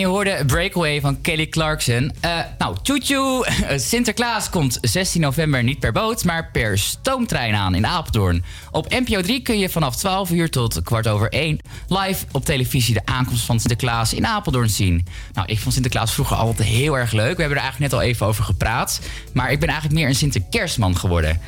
[0.03, 2.11] Je hoorde Breakaway van Kelly Clarkson.
[2.19, 3.47] Eh, nou, tjoetjoe.
[3.75, 8.43] Sinterklaas komt 16 november niet per boot, maar per stoomtrein aan in Apeldoorn.
[8.71, 12.93] Op NPO 3 kun je vanaf 12 uur tot kwart over 1 live op televisie
[12.93, 15.05] de aankomst van Sinterklaas in Apeldoorn zien.
[15.33, 17.35] Nou, ik vond Sinterklaas vroeger altijd heel erg leuk.
[17.35, 18.99] We hebben er eigenlijk net al even over gepraat.
[19.33, 21.41] Maar ik ben eigenlijk meer een Sinterkerstman geworden.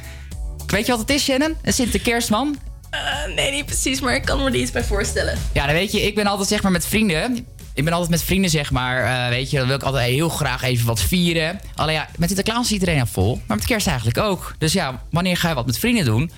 [0.67, 1.55] Weet je wat het is, Shannon?
[1.61, 2.57] Een Sinterkerstman?
[2.89, 5.37] Eh, nee, niet precies, maar ik kan me er iets bij voorstellen.
[5.53, 7.47] Ja, dan weet je, ik ben altijd zeg maar met vrienden.
[7.75, 9.03] Ik ben altijd met vrienden, zeg maar.
[9.03, 11.59] eh, weet je, dan wil ik altijd heel graag even wat vieren.
[11.75, 13.41] Alleen ja, met Sinterklaas is iedereen al vol.
[13.47, 14.55] Maar met kerst eigenlijk ook.
[14.57, 16.31] Dus ja, wanneer ga je wat met vrienden doen?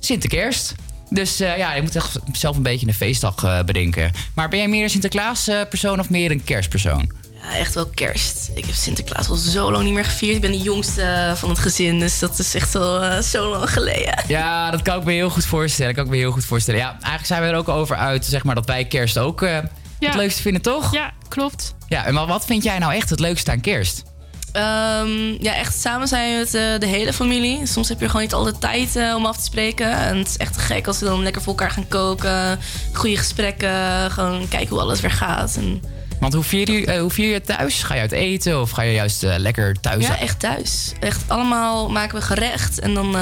[0.00, 0.74] Sinterkerst.
[1.10, 4.12] Dus eh, ja, je moet echt zelf een beetje een feestdag eh, bedenken.
[4.34, 7.12] Maar ben jij meer een Sinterklaas-persoon of meer een kerstpersoon?
[7.42, 8.50] Ja, echt wel kerst.
[8.54, 10.34] Ik heb Sinterklaas al zo lang niet meer gevierd.
[10.34, 14.14] Ik ben de jongste van het gezin, dus dat is echt al zo lang geleden.
[14.28, 15.94] Ja, dat kan ik me heel goed voorstellen.
[15.94, 16.80] Kan ik me heel goed voorstellen.
[16.80, 19.46] Ja, eigenlijk zijn we er ook over uit, zeg maar, dat wij kerst ook
[20.06, 20.92] het leukste vinden, toch?
[20.92, 21.74] Ja, klopt.
[21.88, 24.02] Ja, en wat, wat vind jij nou echt het leukste aan kerst?
[24.52, 27.66] Ehm, ja, echt samen zijn met eh, de hele familie.
[27.66, 29.92] Soms heb je gewoon niet altijd tijd eh, om af te spreken.
[29.92, 32.58] En het is echt te gek als we dan lekker voor elkaar gaan koken.
[32.92, 34.10] Goede gesprekken.
[34.10, 35.56] Gewoon kijken hoe alles weer gaat.
[35.56, 35.82] En
[36.20, 37.82] Want hoe vier je, eh, hoe vier je het thuis?
[37.82, 40.06] Ga je uit eten of ga je juist lekker thuis?
[40.06, 40.92] ja, echt thuis.
[41.00, 42.78] Echt allemaal maken we gerecht.
[42.80, 43.20] En dan eh,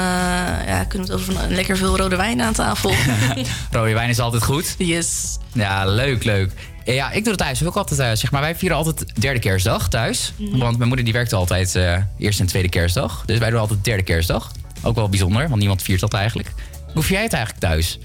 [0.67, 2.93] ja, kunnen we het over van lekker veel rode wijn aan tafel.
[3.71, 4.75] Rode wijn is altijd goed.
[4.77, 5.37] Yes.
[5.53, 6.51] Ja, leuk, leuk.
[6.85, 8.41] Ja, ik doe het thuis ook altijd, eh, zeg maar.
[8.41, 10.33] Wij vieren altijd derde kerstdag thuis.
[10.37, 10.57] Mhm.
[10.57, 13.23] Want mijn moeder die werkt altijd eh, eerste en tweede kerstdag.
[13.25, 14.51] Dus wij doen altijd derde kerstdag.
[14.81, 16.53] Ook wel bijzonder, want niemand viert dat eigenlijk.
[16.93, 17.99] Hoe vier jij het eigenlijk thuis?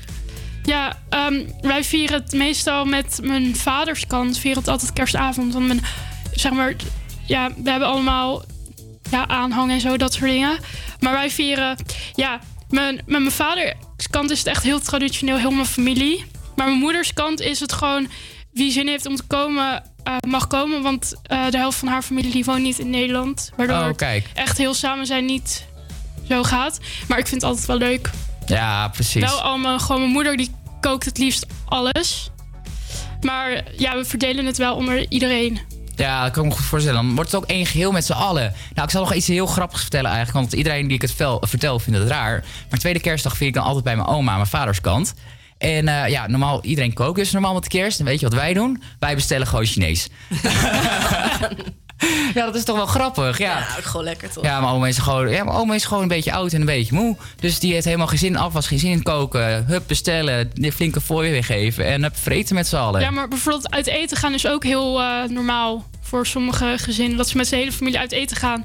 [0.63, 4.39] Ja, ehm, wij vieren het meestal met mijn vaders kant.
[4.39, 5.53] Vieren het altijd kerstavond.
[5.53, 5.85] Want mijn,
[6.33, 6.75] zeg maar,
[7.27, 8.45] ja, we hebben allemaal
[9.11, 10.59] ja, aanhang en zo, dat soort dingen.
[11.01, 11.77] Maar wij vieren,
[12.15, 13.75] ja, mijn, met mijn vaders
[14.11, 16.25] kant is het echt heel traditioneel, heel mijn familie.
[16.57, 18.09] Maar mijn moeders kant is het gewoon,
[18.53, 20.83] wie zin heeft om te komen, eh, mag komen.
[20.83, 23.51] Want eh, de helft van haar familie die woont niet in Nederland.
[23.57, 25.67] Waardoor Oh, het echt heel samen zijn niet
[26.29, 26.79] zo gaat.
[27.09, 28.11] Maar ik vind het altijd wel leuk.
[28.47, 29.23] Ja, precies.
[29.23, 30.51] Wel allemaal, gewoon mijn moeder die
[30.81, 32.31] kookt het liefst alles.
[33.21, 35.61] Maar ja, we verdelen het wel onder iedereen.
[35.97, 37.03] Ja, dat kan ik me goed voorstellen.
[37.03, 38.55] Dan wordt het ook één geheel met z'n allen.
[38.75, 40.39] Nou, ik zal nog iets heel grappigs vertellen eigenlijk.
[40.39, 42.45] Want iedereen die ik het vertel vindt het raar.
[42.71, 45.15] Maar tweede kerstdag vier ik dan altijd bij mijn oma aan mijn vaders kant.
[45.59, 47.99] En eh, ja, normaal, iedereen kookt dus normaal met de kerst.
[47.99, 48.83] En weet je wat wij doen?
[48.99, 50.09] Wij bestellen gewoon Chinees.
[52.35, 53.39] ja, dat is toch wel grappig.
[53.39, 54.45] Ja, Ja, ook gewoon lekker toch?
[54.45, 56.67] ja mijn, oma is gewoon, ja, mijn oma is gewoon een beetje oud en een
[56.67, 57.17] beetje moe.
[57.41, 59.65] Dus die heeft helemaal geen zin in afwas, geen zin in koken.
[59.67, 61.85] Hup, bestellen, die flinke fooi weggeven.
[61.85, 63.01] En hup, vreten met z'n allen.
[63.01, 67.17] Ja, maar bijvoorbeeld uit eten gaan is ook heel eh, normaal voor sommige gezinnen.
[67.17, 68.65] Dat ze met zijn hele familie uit eten gaan.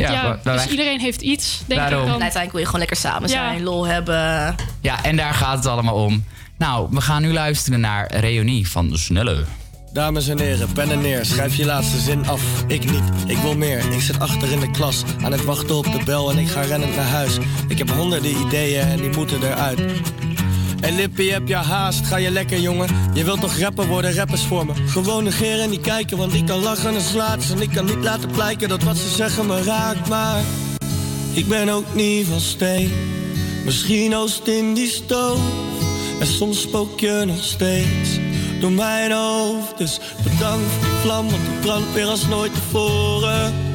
[0.00, 1.98] Ja, dus wij- iedereen heeft iets, denk Daarom.
[2.00, 2.22] ik En dan.
[2.22, 3.34] uiteindelijk wil je gewoon lekker samen Ja.
[3.34, 4.54] zijn, lol hebben.
[4.80, 6.24] Ja, en daar gaat het allemaal om.
[6.58, 9.44] Nou, we gaan nu luisteren naar Reunie van de Snelle.
[9.92, 12.42] Dames en heren, pen en neer, schrijf je laatste zin af.
[12.66, 13.92] Ik niet, ik wil meer.
[13.92, 16.60] Ik zit achter in de klas, aan het wachten op de bel en ik ga
[16.60, 17.36] rennend naar huis.
[17.68, 19.80] Ik heb honderden ideeën en die moeten eruit.
[20.80, 22.06] En Lippie, heb je haast?
[22.06, 22.88] Ga je lekker, jongen?
[23.14, 24.72] Je wilt toch rapper worden, rappers voor me?
[24.86, 27.52] Gewoon negeren en niet kijken, want ik kan lachen en slaat ze.
[27.54, 30.42] En ik kan niet laten blijken dat wat ze zeggen me raakt, maar...
[31.32, 32.90] Ik ben ook niet van steen.
[33.64, 35.40] Misschien oost in die stoof.
[36.20, 38.18] En soms spook je nog steeds
[38.60, 39.78] door mijn hoofd.
[39.78, 43.69] Dus bedankt voor die vlam, want die brandt weer als nooit tevoren.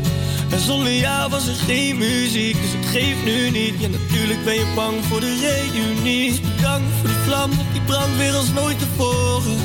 [0.50, 3.74] En zonder jou was er geen muziek, dus het geeft nu niet.
[3.80, 6.40] Ja, natuurlijk ben je bang voor de reunie.
[6.56, 9.58] Bedankt voor die vlam, die brandt weer als nooit tevoren.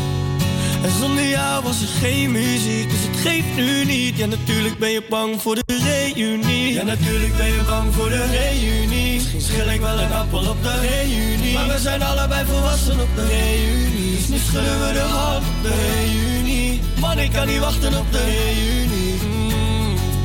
[0.82, 4.16] En zonder jou was er geen muziek, dus het geeft nu niet.
[4.16, 6.72] Ja, natuurlijk ben je bang voor de reunie.
[6.72, 9.14] Ja, natuurlijk ben je bang voor de reunie.
[9.14, 11.54] Misschien schil ik wel een appel op de reunie.
[11.54, 14.16] Maar we zijn allebei volwassen op de reunie.
[14.16, 16.80] Dus nu schudden we de hand op de reunie.
[17.00, 19.39] Man, ik kan niet wachten op de reunie.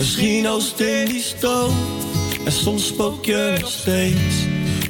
[0.00, 1.24] Misschien oost in die.
[2.44, 4.36] En soms spook je nog steeds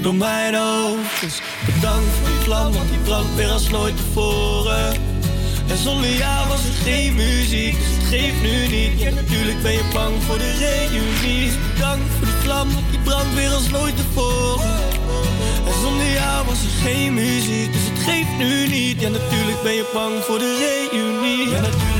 [0.00, 1.20] door mijn hoofd.
[1.20, 1.40] Dus
[1.74, 4.92] bedankt voor die vlam, want die brandt weer als nooit tevoren.
[5.68, 9.00] En zonder jou was er geen muziek, dus het geeft nu niet.
[9.00, 11.44] Ja, natuurlijk ben je bang voor de reunie.
[11.44, 14.78] Dus bedankt voor die vlam, want die brandt weer als nooit tevoren.
[15.66, 19.00] En Zonder jou was er geen muziek, dus het geeft nu niet.
[19.00, 21.99] Ja, natuurlijk ben je bang voor de reunie.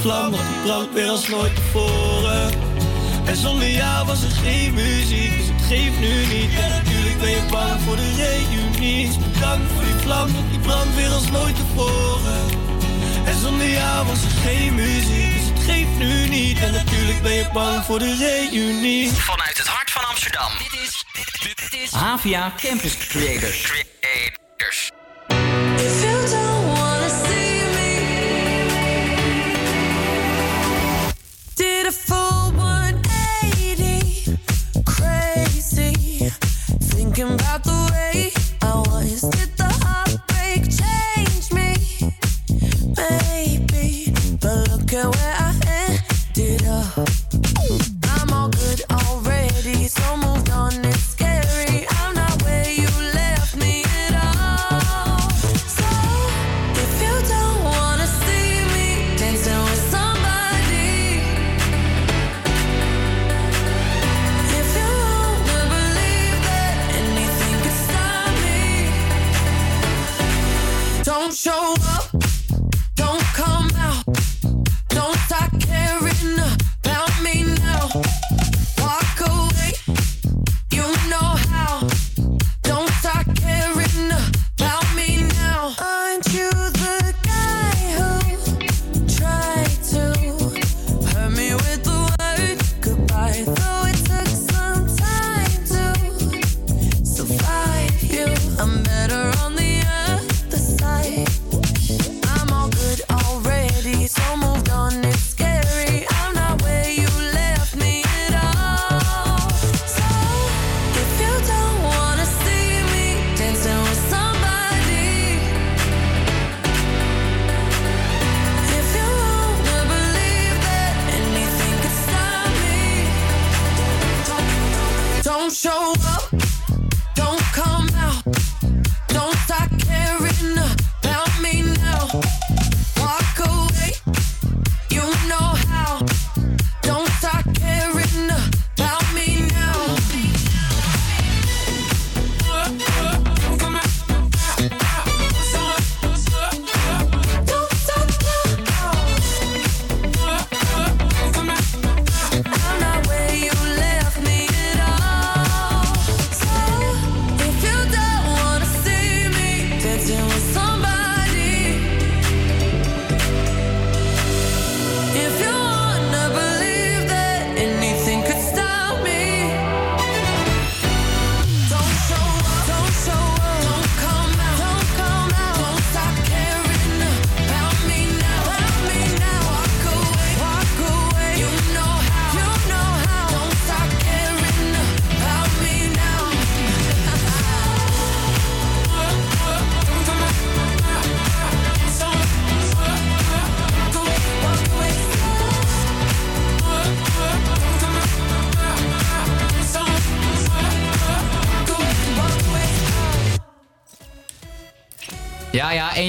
[0.00, 2.52] Vlam, want die brandt weer als nooit tevoren.
[3.24, 6.50] En zonder jou was er geen muziek, dus het geeft nu niet.
[6.58, 9.06] En natuurlijk ben je bang voor de reunie.
[9.06, 12.40] Dus bedankt voor die vlam, want die brandt weer als nooit tevoren.
[13.24, 16.58] En zonder jou was er geen muziek, dus het geeft nu niet.
[16.58, 19.12] En natuurlijk ben je bang voor de reunie.
[19.12, 20.50] Vanuit het hart van Amsterdam.
[20.58, 21.04] Dit is,
[21.42, 23.60] dit, is Havia Campus Creators.
[23.62, 23.87] Creators.
[37.18, 37.77] Thinking about the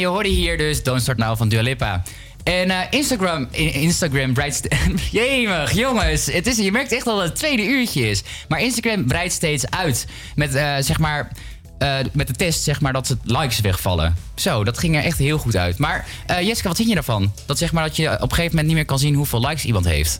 [0.09, 2.03] hoorde hier dus Don't Start Now van Dua Lipa.
[2.43, 4.61] En eh, Instagram, in- Instagram breidt...
[5.11, 6.25] Jemig, jongens.
[6.25, 8.23] Het is, je merkt echt dat het tweede uurtje is.
[8.47, 10.05] Maar Instagram breidt steeds uit.
[10.35, 11.31] Met, eh, zeg maar...
[11.77, 14.15] eh, met de test, zeg maar, dat het likes wegvallen.
[14.35, 15.77] Zo, dat ging er echt heel goed uit.
[15.77, 16.05] Maar
[16.41, 17.33] Jessica, wat vind je daarvan?
[17.45, 19.65] Dat zeg maar dat je op een gegeven moment niet meer kan zien hoeveel likes
[19.65, 20.19] iemand heeft.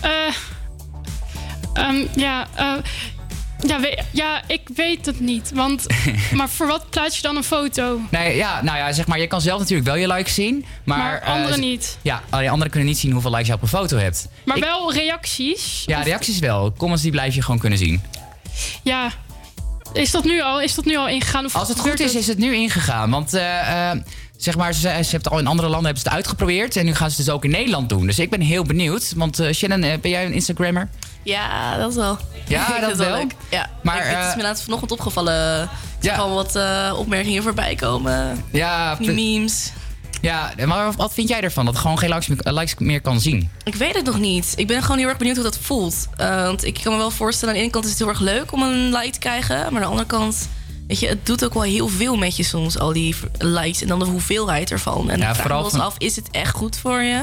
[0.00, 0.10] Eh,
[1.74, 2.72] ehm, ja, eh,
[3.66, 5.50] ja, we- ja, ik weet het niet.
[5.54, 5.86] Want,
[6.32, 8.00] maar voor wat plaats je dan een foto?
[8.10, 10.64] Nee, ja, nou ja, zeg maar, je kan zelf natuurlijk wel je likes zien.
[10.84, 11.98] Maar, Maar eh, anderen niet.
[12.02, 14.28] Ja, alleen anderen kunnen niet zien hoeveel likes je op een foto hebt.
[14.44, 15.82] Maar Ik- wel reacties.
[15.86, 16.72] Ja, reacties wel.
[16.76, 18.02] Comments die blijf je gewoon kunnen zien.
[18.82, 19.10] Ja.
[19.92, 21.44] Is dat nu al, is dat nu al ingegaan?
[21.44, 23.10] Of Als het goed is, is het nu ingegaan.
[23.10, 23.98] Want eh, eh,
[24.36, 26.76] zeg maar, ze, ze hebben het al in andere landen hebben ze het uitgeprobeerd.
[26.76, 28.06] En nu gaan ze het dus ook in Nederland doen.
[28.06, 29.12] Dus ik ben heel benieuwd.
[29.16, 30.88] Want Shannon, ben jij een Instagrammer?
[31.24, 32.18] Ja, dat wel.
[32.48, 33.16] Ja, dat wel?
[33.16, 33.34] leuk.
[33.50, 35.62] Ja, Maar, ik, het is eh, me laatst vanochtend opgevallen.
[36.00, 38.44] Ik zag al wat eh, opmerkingen voorbij komen.
[38.52, 39.72] Ja, Die memes.
[40.20, 41.64] Ja, maar wat vind jij ervan?
[41.64, 43.50] Dat gewoon geen likes meer, likes meer kan zien?
[43.64, 44.52] Ik weet het nog niet.
[44.56, 46.08] Ik ben gewoon heel erg benieuwd hoe dat voelt.
[46.16, 48.20] Eh, want ik kan me wel voorstellen, aan de ene kant is het heel erg
[48.20, 49.56] leuk om een like te krijgen.
[49.56, 50.48] Maar aan de andere kant,
[50.86, 53.82] weet je, het doet ook wel heel veel met je soms, al die likes.
[53.82, 55.10] En dan de hoeveelheid ervan.
[55.10, 57.20] En Ja, ja, vooral vooral van- af, is het echt goed voor je?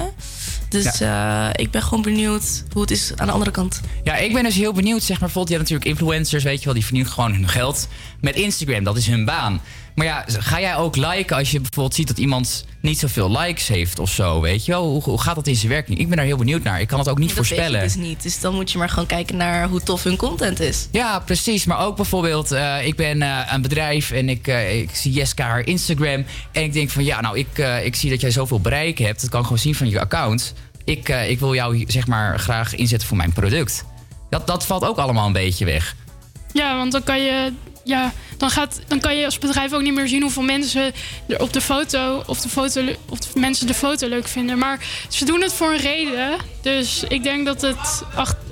[0.71, 3.81] Dus eh, ik ben gewoon benieuwd hoe het is aan de andere kant.
[4.03, 5.03] Ja, ik ben dus heel benieuwd.
[5.03, 7.87] Zeg maar, bijvoorbeeld, je hebt natuurlijk influencers, weet je wel, die verdienen gewoon hun geld
[8.21, 8.83] met Instagram.
[8.83, 9.61] Dat is hun baan.
[10.01, 13.67] Maar ja, ga jij ook liken als je bijvoorbeeld ziet dat iemand niet zoveel likes
[13.67, 14.89] heeft of zo, weet je wel?
[14.89, 15.99] Hoe, hoe gaat dat in zijn werking?
[15.99, 16.81] Ik ben daar heel benieuwd naar.
[16.81, 17.79] Ik kan het ook niet dat voorspellen.
[17.79, 18.23] je dus niet.
[18.23, 20.87] Dus dan moet je maar gewoon kijken naar hoe tof hun content is.
[20.91, 21.65] Ja, precies.
[21.65, 25.47] Maar ook bijvoorbeeld, eh, ik ben eh, een bedrijf en ik, eh, ik zie Jeska
[25.47, 26.25] haar Instagram.
[26.51, 29.21] En ik denk van, ja, nou, ik, ik zie dat jij zoveel bereik hebt.
[29.21, 30.53] Dat kan ik gewoon zien van je account.
[30.83, 33.85] Ik, ik wil jou, zeg maar, graag inzetten voor mijn product.
[34.29, 35.95] Dat, dat valt ook allemaal een beetje weg.
[36.53, 37.53] Ja, want dan kan je.
[37.83, 40.91] Ja, dan, gaat, dan kan je als bedrijf ook niet meer zien hoeveel mensen
[41.27, 44.57] er op de foto of de foto of mensen de foto leuk vinden.
[44.57, 44.79] Maar
[45.09, 46.37] ze doen het voor een reden.
[46.61, 48.03] Dus ik denk dat het,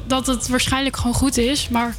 [0.08, 1.70] dat het waarschijnlijk gewoon goed is.
[1.70, 1.96] Maar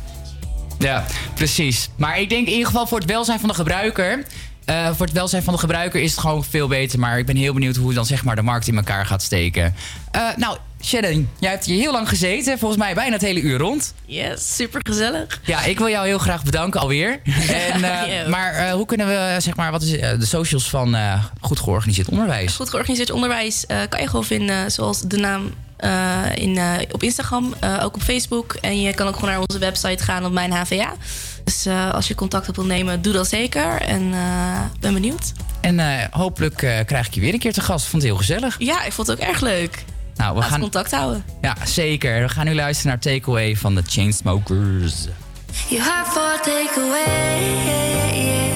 [0.79, 1.05] Ja,
[1.35, 1.89] precies.
[1.97, 4.25] Maar ik denk in ieder geval voor het welzijn van de gebruiker.
[4.65, 6.99] eh, voor het welzijn van de gebruiker is het gewoon veel beter.
[6.99, 9.75] Maar ik ben heel benieuwd hoe dan zeg maar de markt in elkaar gaat steken.
[10.11, 12.59] Eh, nou, Sharon, jij hebt hier heel lang gezeten.
[12.59, 13.95] Volgens mij bijna het hele uur rond.
[14.07, 15.41] Yes, super gezellig.
[15.45, 17.21] Ja, ik wil jou heel graag bedanken alweer.
[17.73, 18.29] En, Ja.
[18.29, 20.97] Maar eh, hoe kunnen we, zeg maar, wat is eh, de socials van
[21.41, 22.57] goed georganiseerd onderwijs?
[22.57, 25.55] Goed georganiseerd onderwijs kan je gewoon vinden, zoals de naam
[26.35, 26.59] in,
[26.93, 28.57] op Instagram, ook op Facebook.
[28.61, 30.93] En je kan ook gewoon naar onze website gaan op Mijn HVA.
[31.45, 33.81] Dus als je contact op wil nemen, doe dat zeker.
[33.81, 34.11] En
[34.81, 35.33] ben benieuwd.
[35.61, 37.87] En hopelijk krijg ik je weer een keer te gast.
[37.87, 38.57] Vond het heel gezellig.
[38.59, 39.85] Ja, ik vond het ook erg leuk.
[40.21, 41.25] Nou, we gaan, contact houden.
[41.41, 42.21] ja, zeker.
[42.23, 45.07] We gaan nu luisteren naar Takeaway van de Chainsmokers.
[45.69, 48.50] You hot for takeaway, yeah, yeah, yeah,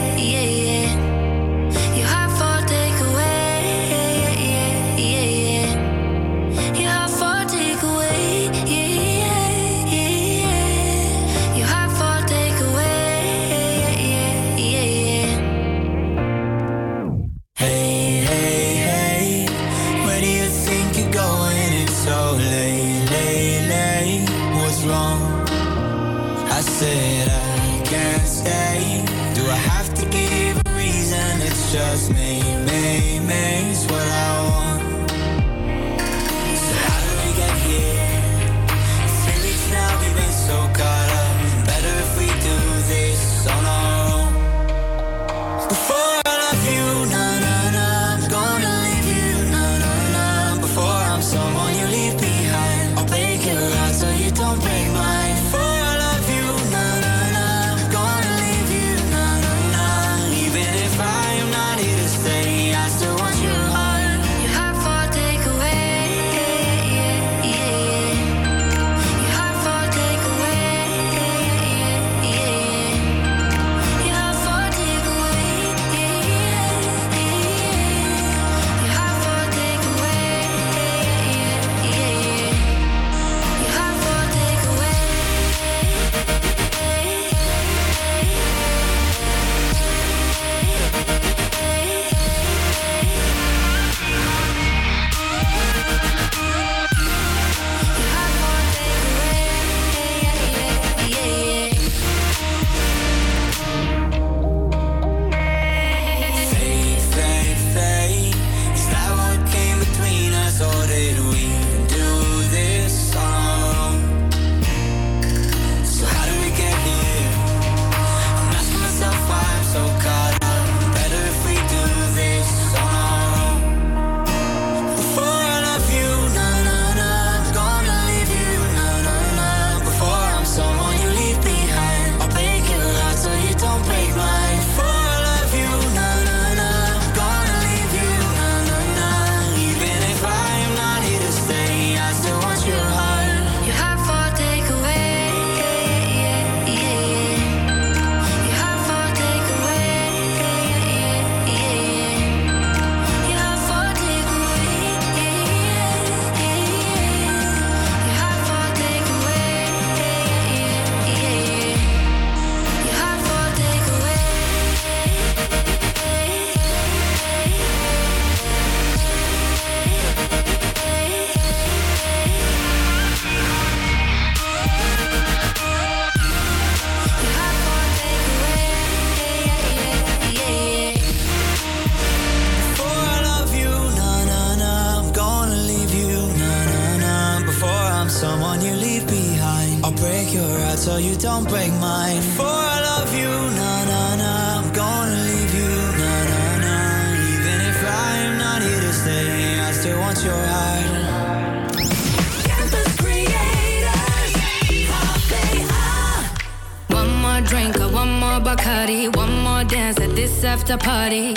[210.64, 211.34] after party.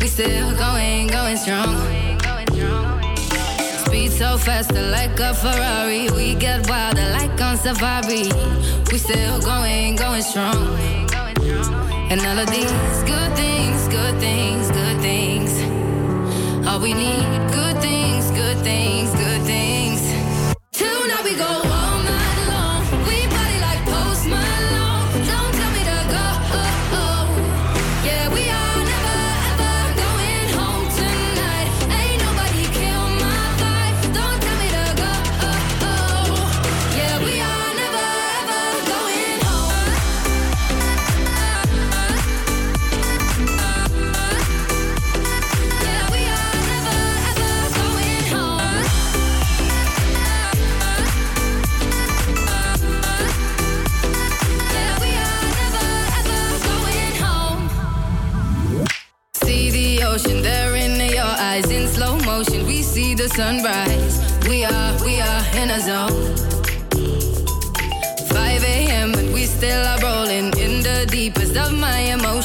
[0.00, 1.74] We still going, going strong.
[3.84, 6.08] Speed so faster like a Ferrari.
[6.10, 8.30] We get wilder like on safari.
[8.92, 10.78] We still going, going strong.
[12.10, 15.50] And all of these good things, good things, good things.
[16.68, 19.79] All we need, good things, good things, good things.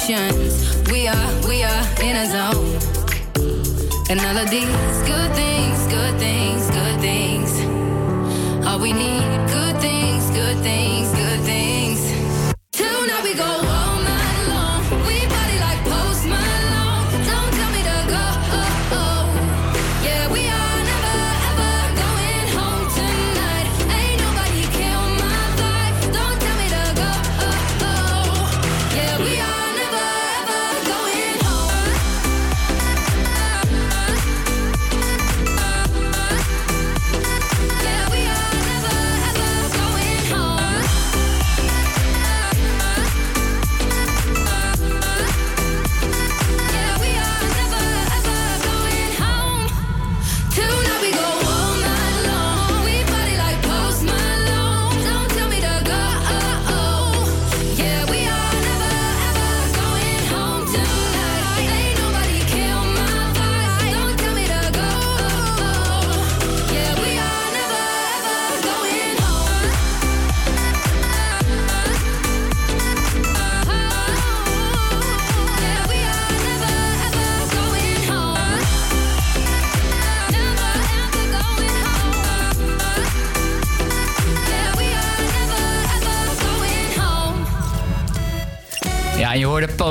[0.09, 0.91] Emotions.
[0.91, 2.79] We are, we are in a zone.
[4.09, 4.67] And all of these
[5.07, 7.59] good things, good things, good things.
[8.65, 11.04] All we need, good things, good things,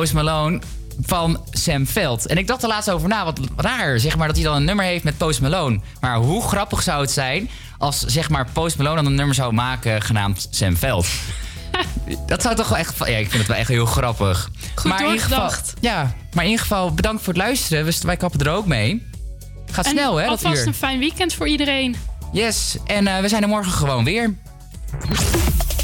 [0.04, 0.60] Post Malone
[1.00, 2.26] van Sam Veld.
[2.26, 4.64] En ik dacht er laatst over na, wat raar, zeg maar, dat hij dan een
[4.64, 5.80] nummer heeft met Post Malone.
[6.00, 9.52] Maar hoe grappig zou het zijn als, zeg maar, Post Malone dan een nummer zou
[9.52, 11.06] maken genaamd Sam Veld?
[12.26, 12.98] dat zou toch wel echt...
[12.98, 14.50] Ja, ik vind het wel echt heel grappig.
[14.74, 15.50] Goed in geval,
[15.80, 17.84] ja, maar in ieder geval bedankt voor het luisteren.
[17.84, 19.06] We- Wij kappen er ook mee.
[19.70, 20.66] Gaat En snel, hè, Alvast uur.
[20.66, 21.96] een fijn weekend voor iedereen.
[22.32, 24.34] Yes, en eh, we zijn er morgen gewoon weer.